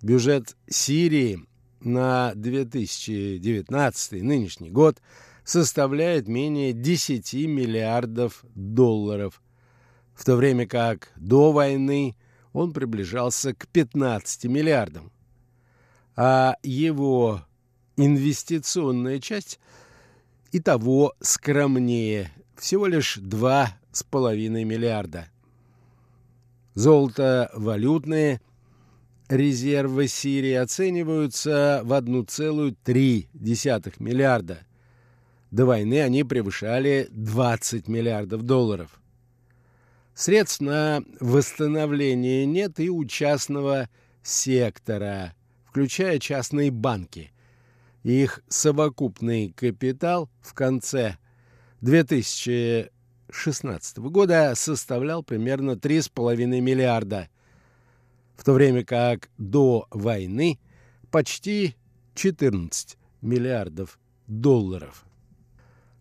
[0.00, 1.40] Бюджет Сирии
[1.80, 5.02] на 2019 нынешний год
[5.42, 9.42] составляет менее 10 миллиардов долларов,
[10.14, 12.14] в то время как до войны
[12.52, 15.10] он приближался к 15 миллиардам
[16.16, 17.44] а его
[17.96, 19.60] инвестиционная часть
[20.50, 25.28] и того скромнее, всего лишь 2,5 миллиарда.
[26.74, 28.40] Золото-валютные
[29.28, 34.58] резервы Сирии оцениваются в 1,3 миллиарда.
[35.50, 38.98] До войны они превышали 20 миллиардов долларов.
[40.14, 43.88] Средств на восстановление нет и у частного
[44.22, 45.34] сектора–
[45.72, 47.32] включая частные банки.
[48.02, 51.16] Их совокупный капитал в конце
[51.80, 57.30] 2016 года составлял примерно 3,5 миллиарда,
[58.36, 60.58] в то время как до войны
[61.10, 61.74] почти
[62.16, 65.06] 14 миллиардов долларов.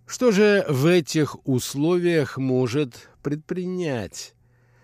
[0.05, 4.33] Что же в этих условиях может предпринять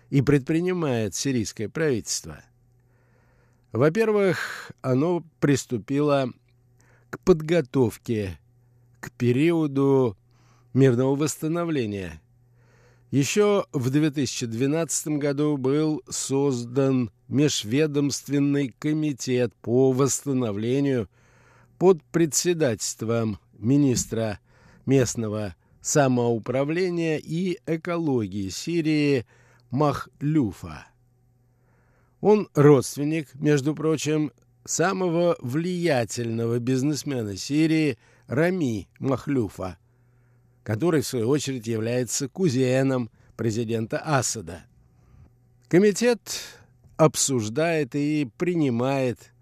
[0.08, 2.42] и предпринимает сирийское правительство?
[3.72, 6.32] Во-первых, оно приступило
[7.10, 8.38] к подготовке
[9.00, 10.16] к периоду
[10.72, 12.20] мирного восстановления.
[13.10, 21.08] Еще в 2012 году был создан Межведомственный комитет по восстановлению
[21.78, 24.40] под председательством министра
[24.86, 29.26] местного самоуправления и экологии Сирии
[29.70, 30.86] Махлюфа.
[32.20, 34.32] Он родственник, между прочим,
[34.64, 39.78] самого влиятельного бизнесмена Сирии Рами Махлюфа,
[40.62, 44.64] который, в свою очередь, является кузеном президента Асада.
[45.68, 46.20] Комитет
[46.96, 49.32] обсуждает и принимает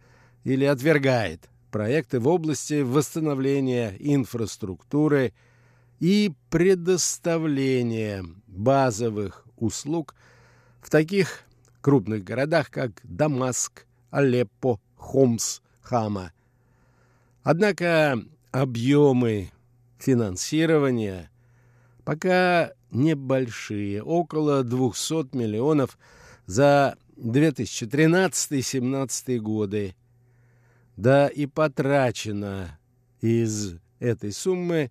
[0.44, 5.32] или отвергает проекты в области восстановления инфраструктуры
[5.98, 10.14] и предоставления базовых услуг
[10.82, 11.45] в таких
[11.86, 16.32] крупных городах, как Дамаск, Алеппо, Хомс, Хама.
[17.44, 18.20] Однако
[18.50, 19.52] объемы
[19.96, 21.30] финансирования
[22.04, 25.96] пока небольшие, около 200 миллионов
[26.46, 29.94] за 2013-2017 годы.
[30.96, 32.80] Да и потрачено
[33.20, 34.90] из этой суммы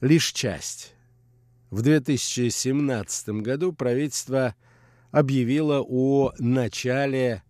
[0.00, 0.94] лишь часть.
[1.68, 4.54] В 2017 году правительство
[5.10, 7.42] объявило о начале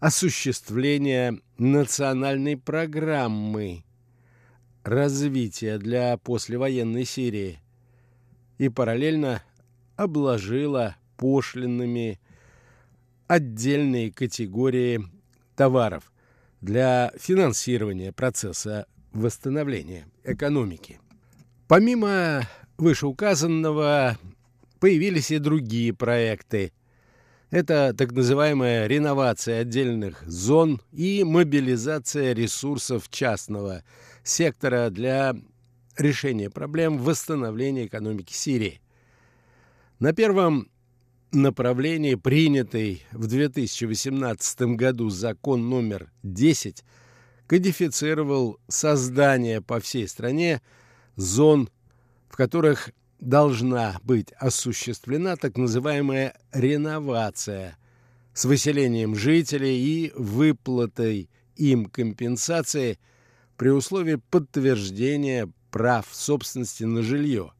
[0.00, 3.84] осуществления национальной программы
[4.84, 7.60] развития для послевоенной Сирии
[8.58, 9.42] и параллельно
[9.96, 12.20] обложила пошлинами
[13.26, 15.04] отдельные категории
[15.56, 16.12] товаров
[16.60, 21.00] для финансирования процесса восстановления экономики.
[21.66, 22.42] Помимо
[22.78, 24.16] вышеуказанного
[24.80, 26.72] появились и другие проекты.
[27.50, 33.84] Это так называемая реновация отдельных зон и мобилизация ресурсов частного
[34.22, 35.34] сектора для
[35.96, 38.82] решения проблем восстановления экономики Сирии.
[39.98, 40.68] На первом
[41.32, 46.84] направлении принятый в 2018 году закон номер 10
[47.46, 50.60] кодифицировал создание по всей стране
[51.16, 51.70] зон,
[52.28, 52.90] в которых
[53.20, 57.76] должна быть осуществлена так называемая реновация
[58.32, 62.98] с выселением жителей и выплатой им компенсации
[63.56, 67.52] при условии подтверждения прав собственности на жилье.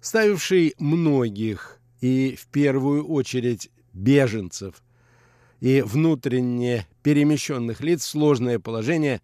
[0.00, 4.82] Ставивший многих и в первую очередь беженцев
[5.60, 9.22] и внутренне перемещенных лиц в сложное положение,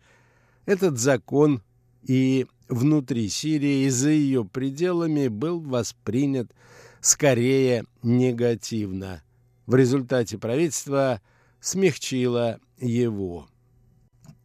[0.66, 1.62] этот закон
[2.02, 6.50] и внутри Сирии и за ее пределами был воспринят
[7.00, 9.22] скорее негативно.
[9.66, 11.20] В результате правительство
[11.60, 13.48] смягчило его.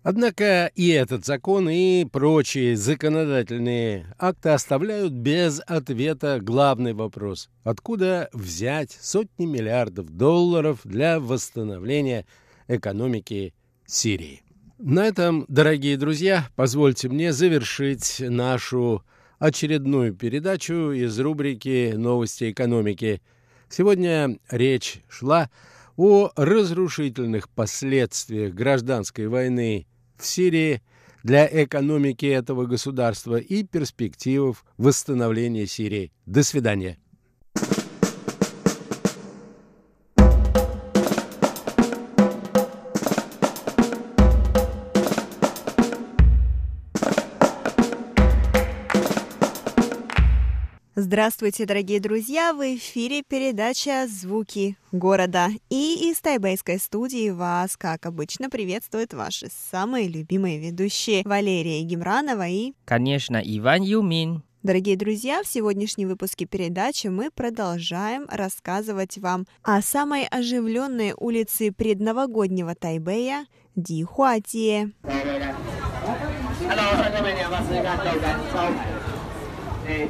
[0.01, 7.49] Однако и этот закон, и прочие законодательные акты оставляют без ответа главный вопрос.
[7.63, 12.26] Откуда взять сотни миллиардов долларов для восстановления
[12.70, 13.53] экономики
[13.86, 14.41] Сирии?
[14.82, 19.03] На этом, дорогие друзья, позвольте мне завершить нашу
[19.38, 23.21] очередную передачу из рубрики «Новости экономики».
[23.67, 25.49] Сегодня речь шла
[25.97, 30.82] о разрушительных последствиях гражданской войны в Сирии
[31.23, 36.13] для экономики этого государства и перспективах восстановления Сирии.
[36.25, 36.99] До свидания.
[51.12, 52.53] Здравствуйте, дорогие друзья!
[52.53, 55.47] В эфире передача «Звуки города».
[55.72, 62.74] И из тайбэйской студии вас, как обычно, приветствуют ваши самые любимые ведущие Валерия Гимранова и...
[62.86, 64.43] Конечно, Иван Юмин.
[64.62, 72.76] Дорогие друзья, в сегодняшнем выпуске передачи мы продолжаем рассказывать вам о самой оживленной улице предновогоднего
[72.76, 74.91] Тайбэя– Дихуатие.
[76.68, 78.99] Hello,
[79.90, 80.10] Andy.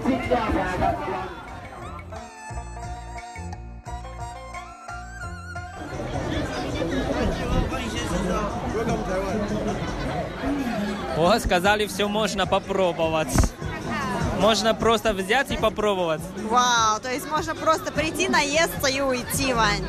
[11.18, 13.34] О, сказали, все можно попробовать.
[14.40, 16.22] Можно просто взять и попробовать.
[16.50, 19.86] Вау, то есть можно просто прийти, наесться и уйти, Вань.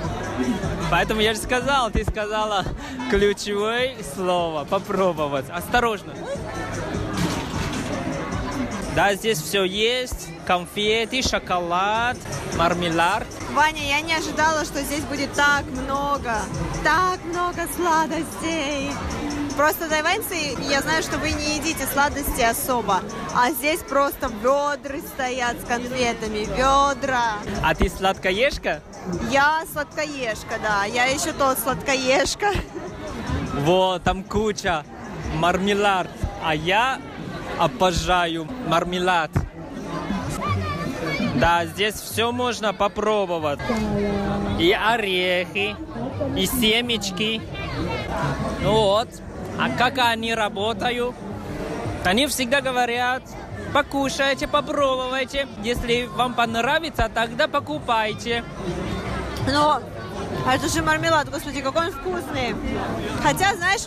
[0.91, 2.65] Поэтому я же сказал, ты сказала
[3.11, 5.49] ключевое слово «попробовать».
[5.51, 6.15] Осторожно.
[8.97, 10.29] Да, здесь все есть.
[10.47, 12.17] Конфеты, шоколад,
[12.57, 13.27] мармелад.
[13.53, 16.39] Ваня, я не ожидала, что здесь будет так много,
[16.83, 18.91] так много сладостей.
[19.57, 23.01] Просто тайваньцы, я знаю, что вы не едите сладости особо,
[23.35, 27.35] а здесь просто ведра стоят с конфетами, ведра.
[27.63, 28.81] А ты сладкоежка?
[29.31, 30.85] Я сладкоежка, да.
[30.85, 32.53] Я еще тот сладкоежка.
[33.55, 34.85] Вот, там куча
[35.35, 36.09] мармелад.
[36.43, 37.01] А я
[37.59, 39.31] обожаю мармелад.
[41.37, 43.61] Да, здесь все можно попробовать.
[44.59, 45.75] И орехи,
[46.37, 47.41] и семечки.
[48.63, 49.09] Ну вот.
[49.59, 51.15] А как они работают?
[52.05, 53.23] Они всегда говорят,
[53.75, 55.47] покушайте, попробуйте.
[55.63, 58.45] Если вам понравится, тогда покупайте.
[59.47, 59.81] Но
[60.47, 62.55] а это же мармелад, господи, какой он вкусный.
[63.23, 63.83] Хотя, знаешь,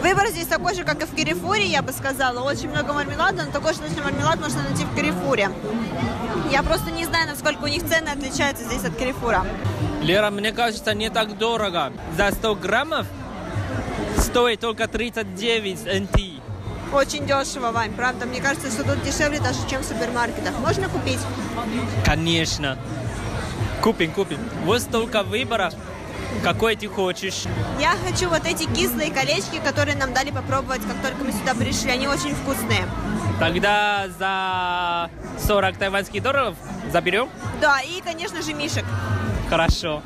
[0.00, 2.40] Выбор здесь такой же, как и в Карифуре, я бы сказала.
[2.40, 5.50] Очень много мармелада, но такой же точно мармелад можно найти в Карифуре.
[6.50, 9.44] Я просто не знаю, насколько у них цены отличаются здесь от Карифура.
[10.02, 11.92] Лера, мне кажется, не так дорого.
[12.16, 13.06] За 100 граммов
[14.18, 16.20] стоит только 39 НТ.
[16.94, 18.24] Очень дешево, Вань, правда.
[18.26, 20.58] Мне кажется, что тут дешевле даже, чем в супермаркетах.
[20.58, 21.20] Можно купить?
[22.06, 22.78] Конечно.
[23.82, 24.38] Купим, купим.
[24.64, 25.72] Вот столько выбора.
[26.42, 27.44] Какой ты хочешь?
[27.78, 31.90] Я хочу вот эти кислые колечки, которые нам дали попробовать, как только мы сюда пришли.
[31.90, 32.86] Они очень вкусные.
[33.38, 35.10] Тогда за
[35.46, 36.56] 40 тайваньских долларов
[36.92, 37.28] заберем?
[37.60, 38.84] Да, и, конечно же, мишек.
[39.48, 40.02] Хорошо.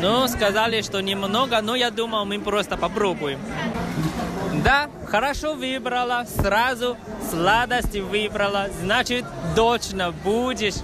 [0.00, 3.38] Ну, сказали, что немного, но я думал, мы просто попробуем.
[4.62, 6.96] Да, хорошо выбрала, сразу
[7.30, 9.24] сладости выбрала, значит,
[9.56, 10.74] точно будешь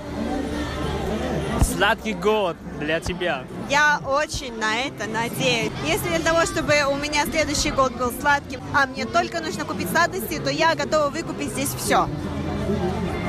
[1.62, 3.44] сладкий год для тебя.
[3.70, 5.70] Я очень на это надеюсь.
[5.86, 9.88] Если для того, чтобы у меня следующий год был сладким, а мне только нужно купить
[9.90, 12.08] сладости, то я готова выкупить здесь все.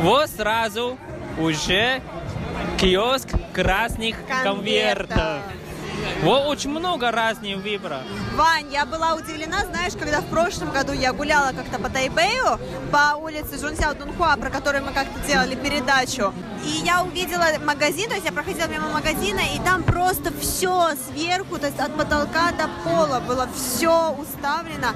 [0.02, 0.98] Вот сразу
[1.38, 2.02] уже
[2.80, 5.10] киоск красных конвертов.
[5.10, 5.44] Конвертов.
[6.24, 8.02] Вот очень много разных выбора.
[8.36, 12.60] Вань, я была удивлена, знаешь, когда в прошлом году я гуляла как-то по Тайбэю,
[12.90, 18.16] по улице Жунсяо Дунхуа, про который мы как-то делали передачу, и я увидела магазин, то
[18.16, 22.70] есть я проходила мимо магазина, и там просто все сверху, то есть от потолка до
[22.86, 24.90] пола было все уставлено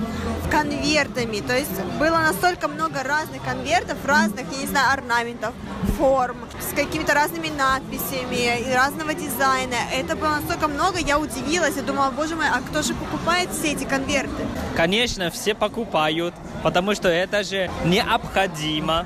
[0.50, 5.54] конвертами, то есть было настолько много разных конвертов, разных, я не знаю, орнаментов,
[5.98, 9.76] форм, с какими-то разными надписями и разного дизайна.
[9.94, 13.74] Это было настолько много, я удивилась, я думала, боже мой, а кто же покупает все
[13.74, 14.44] эти конверты?
[14.76, 19.06] Конечно, все покупают, потому что это же необходимо.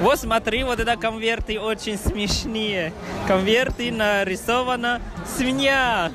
[0.00, 2.92] Вот смотри, вот это конверты очень смешные.
[3.26, 5.00] Конверты нарисована
[5.36, 6.10] свинья.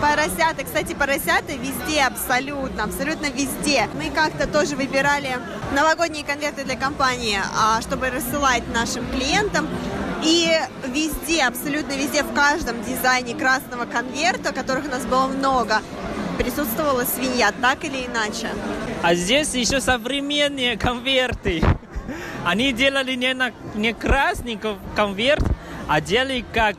[0.00, 3.88] Поросята, кстати, поросята везде абсолютно, абсолютно везде.
[3.94, 5.36] Мы как-то тоже выбирали
[5.74, 9.68] новогодние конверты для компании, а, чтобы рассылать нашим клиентам.
[10.24, 10.50] И
[10.86, 15.82] везде, абсолютно везде, в каждом дизайне красного конверта, которых у нас было много,
[16.38, 18.48] присутствовала свинья, так или иначе.
[19.02, 21.62] А здесь еще современные конверты.
[22.44, 25.44] Они делали не, на, не красный кон- конверт,
[25.88, 26.76] а делали как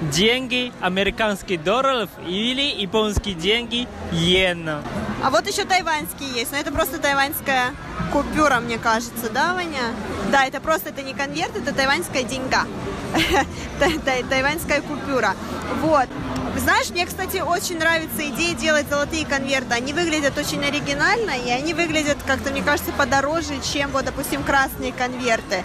[0.00, 4.82] деньги американских долларов или японские деньги иена.
[5.22, 7.74] А вот еще тайваньские есть, но это просто тайваньская
[8.12, 9.92] купюра, мне кажется, да, Ваня?
[10.32, 12.64] Да, это просто, это не конверт, это тайваньская деньга.
[13.80, 15.34] Тай- тай- Тайваньская купюра.
[15.82, 16.08] Вот.
[16.56, 19.74] Знаешь, мне, кстати, очень нравится идея делать золотые конверты.
[19.74, 24.92] Они выглядят очень оригинально, и они выглядят как-то, мне кажется, подороже, чем, вот, допустим, красные
[24.92, 25.64] конверты.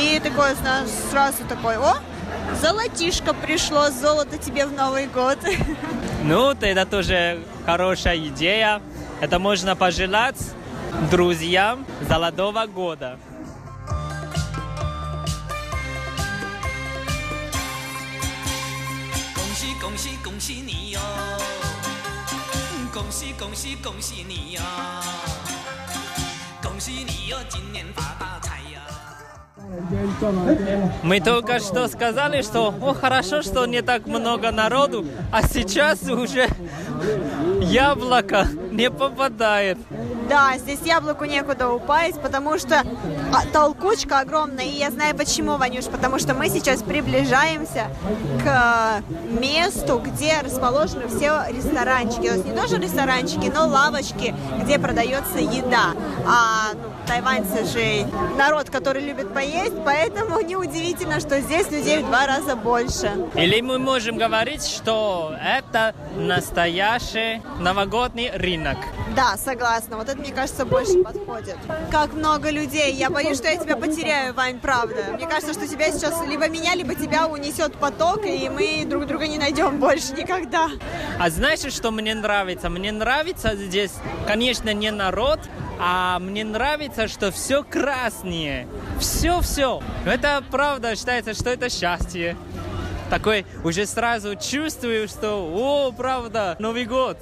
[0.00, 1.96] И такое, знаешь, сразу такой, о,
[2.61, 5.37] золотишко пришло, золото тебе в Новый год.
[6.23, 8.81] Ну, это тоже хорошая идея.
[9.21, 10.37] Это можно пожелать
[11.11, 13.17] друзьям золотого года.
[19.35, 20.99] 恭喜恭喜恭喜你哟！
[22.93, 24.61] 恭喜恭喜恭喜你呀！
[26.63, 28.12] 恭喜你哟，今年发大财呀！
[31.02, 36.48] Мы только что сказали, что о, хорошо, что не так много народу, а сейчас уже
[37.60, 39.78] яблоко не попадает.
[40.28, 42.82] Да, здесь яблоку некуда упасть, потому что
[43.32, 44.64] а, толкучка огромная.
[44.64, 47.88] И я знаю почему, Ванюш, потому что мы сейчас приближаемся
[48.42, 49.02] к
[49.38, 52.28] месту, где расположены все ресторанчики.
[52.28, 55.92] То есть не тоже ресторанчики, но лавочки, где продается еда.
[56.26, 62.26] А ну, тайваньцы же народ, который любит поесть, поэтому неудивительно, что здесь людей в два
[62.26, 63.10] раза больше.
[63.34, 68.78] Или мы можем говорить, что это настоящий новогодний рынок.
[69.14, 69.96] Да, согласна.
[69.96, 71.56] Вот это, мне кажется, больше подходит.
[71.90, 72.92] Как много людей.
[72.92, 75.04] Я боюсь, что я тебя потеряю, Вань, правда.
[75.14, 79.26] Мне кажется, что тебя сейчас либо меня, либо тебя унесет поток, и мы друг друга
[79.26, 80.68] не найдем больше никогда.
[81.18, 82.68] А знаешь, что мне нравится?
[82.68, 83.92] Мне нравится здесь,
[84.26, 85.40] конечно, не народ,
[85.78, 88.66] а мне нравится, что все красное.
[88.98, 89.82] Все-все.
[90.04, 92.36] Это правда считается, что это счастье.
[93.10, 97.18] Такой уже сразу чувствую, что, о, правда, Новый год.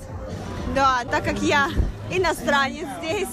[0.74, 1.68] Да, так как я
[2.10, 3.28] иностранец здесь,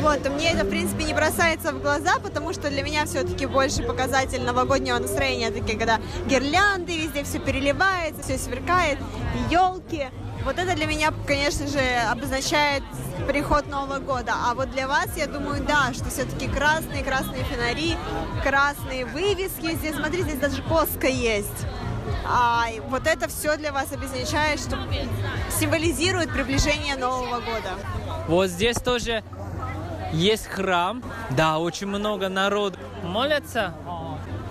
[0.00, 3.82] вот, мне это, в принципе, не бросается в глаза, потому что для меня все-таки больше
[3.82, 8.98] показатель новогоднего настроения, такие, когда гирлянды, везде все переливается, все сверкает,
[9.50, 10.08] елки.
[10.44, 11.80] Вот это для меня, конечно же,
[12.10, 12.82] обозначает
[13.26, 14.32] приход Нового года.
[14.46, 17.96] А вот для вас, я думаю, да, что все-таки красные, красные фонари,
[18.42, 19.74] красные вывески.
[19.74, 21.66] Здесь, смотри, здесь даже коска есть.
[22.24, 24.78] А вот это все для вас обозначает, что
[25.58, 27.74] символизирует приближение Нового года.
[28.26, 29.22] Вот здесь тоже
[30.12, 31.02] есть храм.
[31.30, 33.74] Да, очень много народу молятся.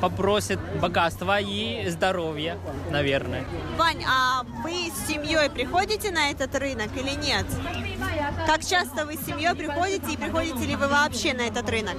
[0.02, 2.58] Попросит богатства и здоровья,
[2.90, 3.44] наверное.
[3.78, 7.46] Вань, а вы с семьей приходите на этот рынок или нет?
[8.46, 11.96] Как часто вы с семьей приходите и приходите ли вы вообще на этот рынок?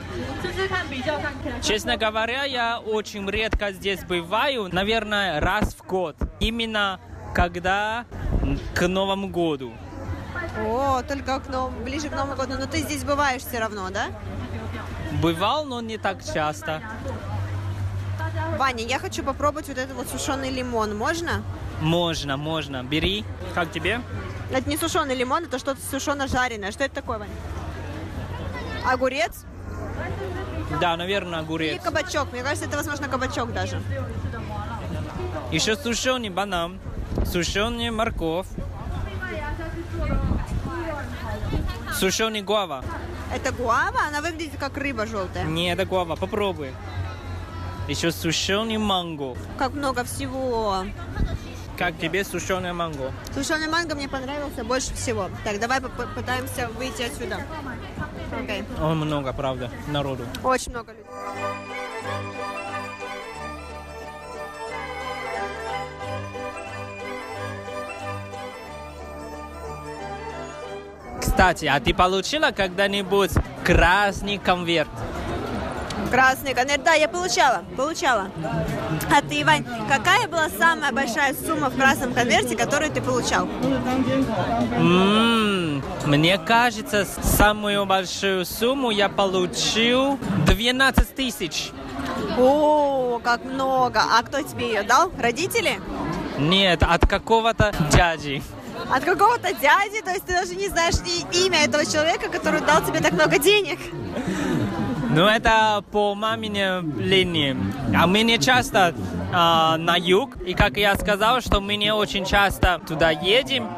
[1.62, 6.16] Честно говоря, я очень редко здесь бываю, наверное, раз в год.
[6.40, 7.01] Именно
[7.34, 8.05] когда
[8.74, 9.72] к Новому году.
[10.61, 12.55] О, только к Нов- ближе к Новому году.
[12.59, 14.07] Но ты здесь бываешь все равно, да?
[15.22, 16.82] Бывал, но не так часто.
[18.59, 20.96] Ваня, я хочу попробовать вот этот вот сушеный лимон.
[20.96, 21.42] Можно?
[21.80, 22.82] Можно, можно.
[22.82, 23.24] Бери.
[23.54, 24.00] Как тебе?
[24.50, 26.72] Это не сушеный лимон, это что-то сушено-жареное.
[26.72, 27.32] Что это такое, Ваня?
[28.84, 29.44] Огурец
[30.80, 31.82] Да, наверное, или огурец.
[31.82, 32.32] кабачок?
[32.32, 33.80] Мне кажется, это, возможно, кабачок даже.
[35.52, 36.80] Еще сушеный банан,
[37.26, 38.46] сушеный морковь,
[41.94, 42.84] сушеный гуава.
[43.32, 44.00] Это гуава?
[44.09, 45.44] Она выглядит как рыба желтая.
[45.44, 46.72] Не, это гуава, попробуй.
[47.89, 49.34] Еще сушеный манго.
[49.57, 50.84] Как много всего.
[51.78, 53.12] Как тебе сушеный манго?
[53.34, 55.30] Сушеный манго мне понравился больше всего.
[55.43, 57.39] Так, давай попытаемся выйти отсюда.
[58.39, 58.62] Окей.
[58.82, 60.24] Он много, правда, народу.
[60.45, 61.07] Очень много людей.
[71.20, 73.30] Кстати, а ты получила когда-нибудь
[73.64, 74.91] красный конверт?
[76.11, 76.82] Красный конверт.
[76.84, 78.30] Да, я получала, получала.
[79.14, 83.46] А ты, Вань, какая была самая большая сумма в красном конверте, которую ты получал?
[84.76, 91.70] М, Мне кажется, самую большую сумму я получил 12 тысяч.
[92.38, 94.00] О, как много.
[94.00, 95.12] А кто тебе ее дал?
[95.20, 95.78] Родители?
[96.38, 98.42] Нет, от какого-то дяди.
[98.90, 100.00] От какого-то дяди?
[100.02, 100.94] То есть ты даже не знаешь
[101.34, 103.78] имя этого человека, который дал тебе так много денег?
[105.19, 107.57] Ну, это по маминой линии.
[107.93, 108.95] А мы не часто
[109.33, 110.37] а, на юг.
[110.47, 113.69] И как я сказал, что мы не очень часто туда едем.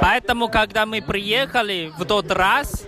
[0.00, 2.84] Поэтому, когда мы приехали в тот раз,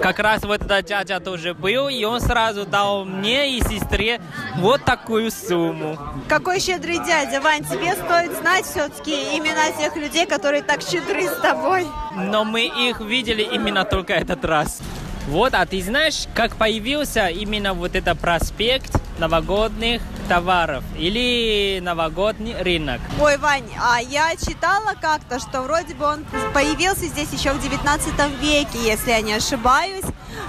[0.00, 4.20] как раз вот этот дядя тоже был, и он сразу дал мне и сестре
[4.56, 5.96] вот такую сумму.
[6.28, 11.36] Какой щедрый дядя, Вань, тебе стоит знать все-таки имена тех людей, которые так щедры с
[11.36, 11.86] тобой.
[12.16, 14.80] Но мы их видели именно только этот раз.
[15.26, 23.00] Вот, а ты знаешь, как появился именно вот этот проспект новогодних товаров или новогодний рынок?
[23.20, 28.12] Ой, Вань, а я читала как-то, что вроде бы он появился здесь еще в 19
[28.42, 30.04] веке, если я не ошибаюсь.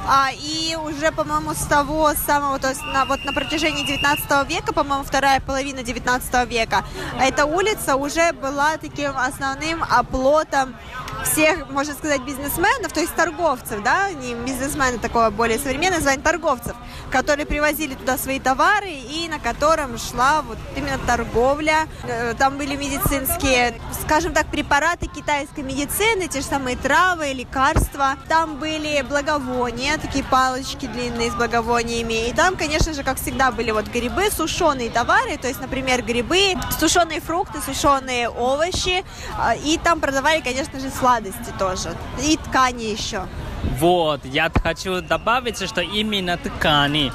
[0.08, 4.74] А, и уже, по-моему, с того самого, то есть на, вот на протяжении 19 века,
[4.74, 6.84] по-моему, вторая половина 19 века,
[7.20, 10.76] эта улица уже была таким основным оплотом
[11.24, 16.76] всех, можно сказать, бизнесменов, то есть торговцев, да, не бизнесмены такого более современное название, торговцев,
[17.12, 21.88] которые привозили туда свои товары и на котором шла вот именно торговля.
[22.04, 28.16] Э, Там были медицинские, скажем так, препараты китайской медицины, те же самые травы, лекарства.
[28.28, 32.30] Там были благовония, такие палочки длинные с благовониями.
[32.30, 36.55] И там, конечно же, как всегда, были вот грибы, сушеные товары, то есть, например, грибы,
[36.80, 39.03] сушеные фрукты, сушеные овощи.
[39.38, 41.95] А, И там продавали, конечно же, сладости тоже.
[42.23, 43.23] И ткани еще.
[43.80, 47.11] Вот, я хочу добавить, что именно ткани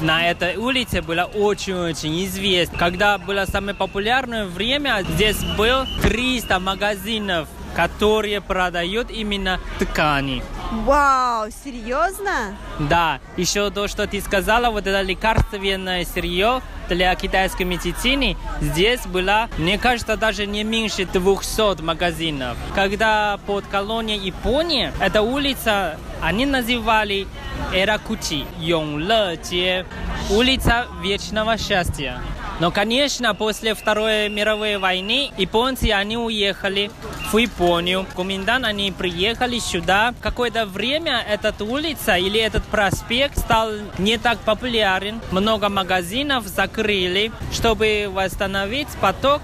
[0.00, 2.78] на этой улице было очень-очень известно.
[2.78, 10.42] Когда было самое популярное время, здесь было 300 магазинов, которые продают именно ткани.
[10.72, 12.56] Вау, серьезно?
[12.78, 19.48] Да, еще то, что ты сказала, вот это лекарственное сырье для китайской медицины, здесь было,
[19.58, 22.56] мне кажется, даже не меньше 200 магазинов.
[22.74, 27.26] Когда под колонией Японии, эта улица, они называли
[27.72, 29.86] Эракути, Йонгле
[30.30, 32.20] улица вечного счастья.
[32.60, 36.90] Но, конечно, после Второй мировой войны японцы, они уехали
[37.32, 38.06] в Японию.
[38.14, 40.14] Комендант, они приехали сюда.
[40.20, 45.20] Какое-то время эта улица или этот проспект стал не так популярен.
[45.32, 49.42] Много магазинов закрыли, чтобы восстановить поток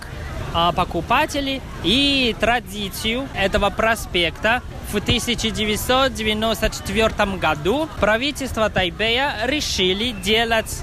[0.75, 4.63] покупателей и традицию этого проспекта.
[4.93, 10.83] В 1994 году правительство Тайбэя решили делать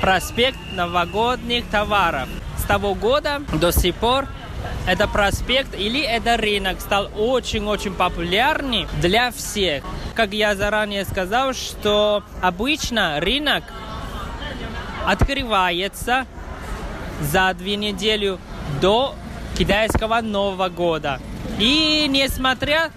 [0.00, 2.28] проспект новогодних товаров.
[2.56, 4.26] С того года до сих пор
[4.86, 9.84] это проспект или это рынок стал очень-очень популярным для всех.
[10.14, 13.62] Как я заранее сказал, что обычно рынок
[15.06, 16.26] открывается
[17.20, 18.38] за две недели
[18.80, 19.14] до
[19.56, 21.20] китайского Нового года.
[21.58, 22.90] И несмотря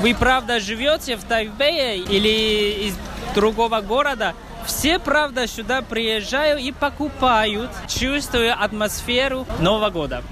[0.00, 2.94] вы правда живете в Тайбэе или из
[3.34, 4.34] другого города,
[4.66, 10.22] Все, правда, сюда приезжают и покупают, чувствуя атмосферу Нового года.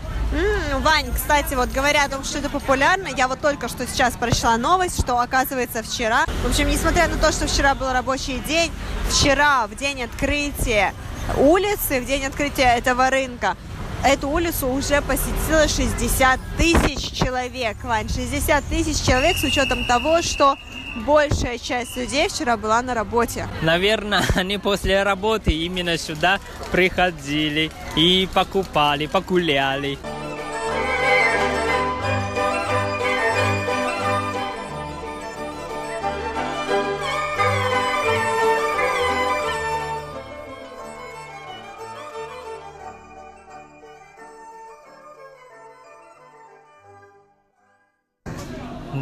[0.81, 4.59] Вань, кстати, вот говоря о том, что это популярно, я вот только что сейчас прочла
[4.59, 8.71] новость, что оказывается вчера, в общем, несмотря на то, что вчера был рабочий день,
[9.11, 10.93] вчера, в день открытия
[11.39, 13.57] улицы, в день открытия этого рынка,
[14.05, 20.57] эту улицу уже посетило 60 тысяч человек, Вань, 60 тысяч человек с учетом того, что
[21.07, 23.49] большая часть людей вчера была на работе.
[23.63, 26.41] Наверное, они после работы именно сюда
[26.73, 29.99] приходили и покупали, погуляли.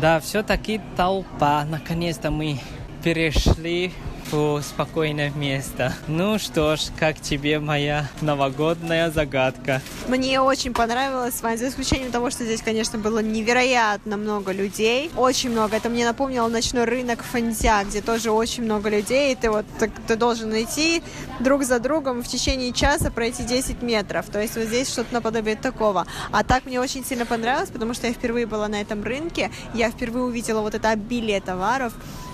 [0.00, 1.64] Да, все-таки толпа.
[1.64, 2.58] Наконец-то мы
[3.02, 3.92] перешли
[4.30, 5.92] в спокойное место.
[6.08, 9.80] Ну что ж, как тебе моя новогодняя загадка?
[10.08, 15.10] Мне очень понравилось, Вань, за исключением того, что здесь, конечно, было невероятно много людей.
[15.16, 15.76] Очень много.
[15.76, 19.32] Это мне напомнило ночной рынок Фэнтя, где тоже очень много людей.
[19.32, 21.02] И ты вот так, ты должен идти
[21.40, 24.26] друг за другом в течение часа пройти 10 метров.
[24.26, 26.06] То есть вот здесь что-то наподобие такого.
[26.32, 29.50] А так мне очень сильно понравилось, потому что я впервые была на этом рынке.
[29.74, 31.92] Я впервые увидела вот это обилие товаров.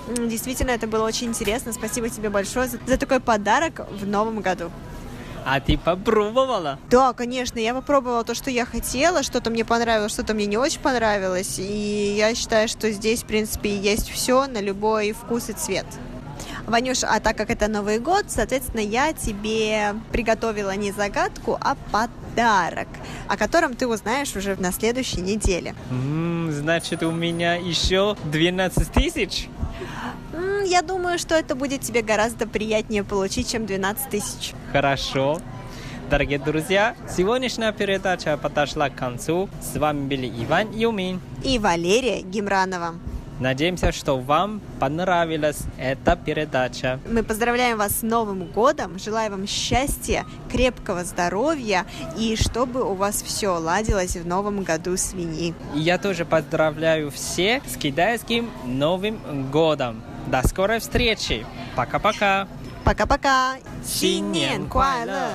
[0.09, 1.72] Действительно, это было очень интересно.
[1.72, 4.70] Спасибо тебе большое за, за такой подарок в новом году.
[5.44, 6.78] А ты попробовала?
[6.88, 10.80] Да, конечно, я попробовала то, что я хотела, что-то мне понравилось, что-то мне не очень
[10.80, 15.86] понравилось, и я считаю, что здесь, в принципе, есть все на любой вкус и цвет.
[16.66, 22.86] Ванюш, а так как это Новый год, соответственно, я тебе приготовила не загадку, а подарок,
[23.26, 25.74] о котором ты узнаешь уже на следующей неделе.
[25.90, 29.48] М, значит, у меня еще 12 тысяч?
[30.64, 34.52] Я думаю, что это будет тебе гораздо приятнее получить, чем 12 тысяч.
[34.72, 35.40] Хорошо.
[36.10, 39.48] Дорогие друзья, сегодняшняя передача подошла к концу.
[39.62, 41.20] С вами были Иван Юмин.
[41.42, 42.94] И Валерия Гимранова.
[43.40, 47.00] Надеемся, что вам понравилась эта передача.
[47.10, 53.22] Мы поздравляем вас с Новым годом, желаю вам счастья, крепкого здоровья и чтобы у вас
[53.22, 55.54] все ладилось в новом году свиньи.
[55.74, 60.02] Я тоже поздравляю всех с китайским Новым годом.
[60.27, 61.45] До скорой встречи.
[61.75, 62.47] Пока-пока.
[62.83, 63.57] Пока-пока!
[63.83, 65.33] 新年快乐！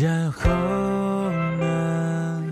[0.00, 0.48] 然后
[1.58, 2.42] 呢？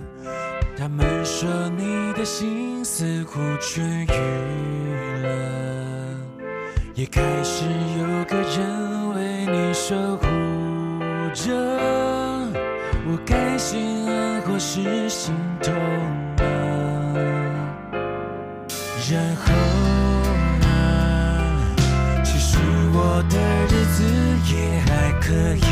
[0.77, 5.29] 他们说你的心似乎痊愈了，
[6.95, 7.65] 也开始
[7.99, 10.27] 有个人为你守护
[11.33, 11.51] 着。
[13.07, 15.73] 我该心安或是心痛
[16.37, 16.45] 呢？
[19.11, 19.53] 然后
[20.61, 20.67] 呢？
[22.23, 22.59] 其实
[22.93, 24.05] 我的日子
[24.55, 25.65] 也还可以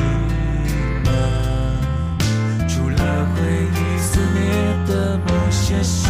[5.71, 6.08] 的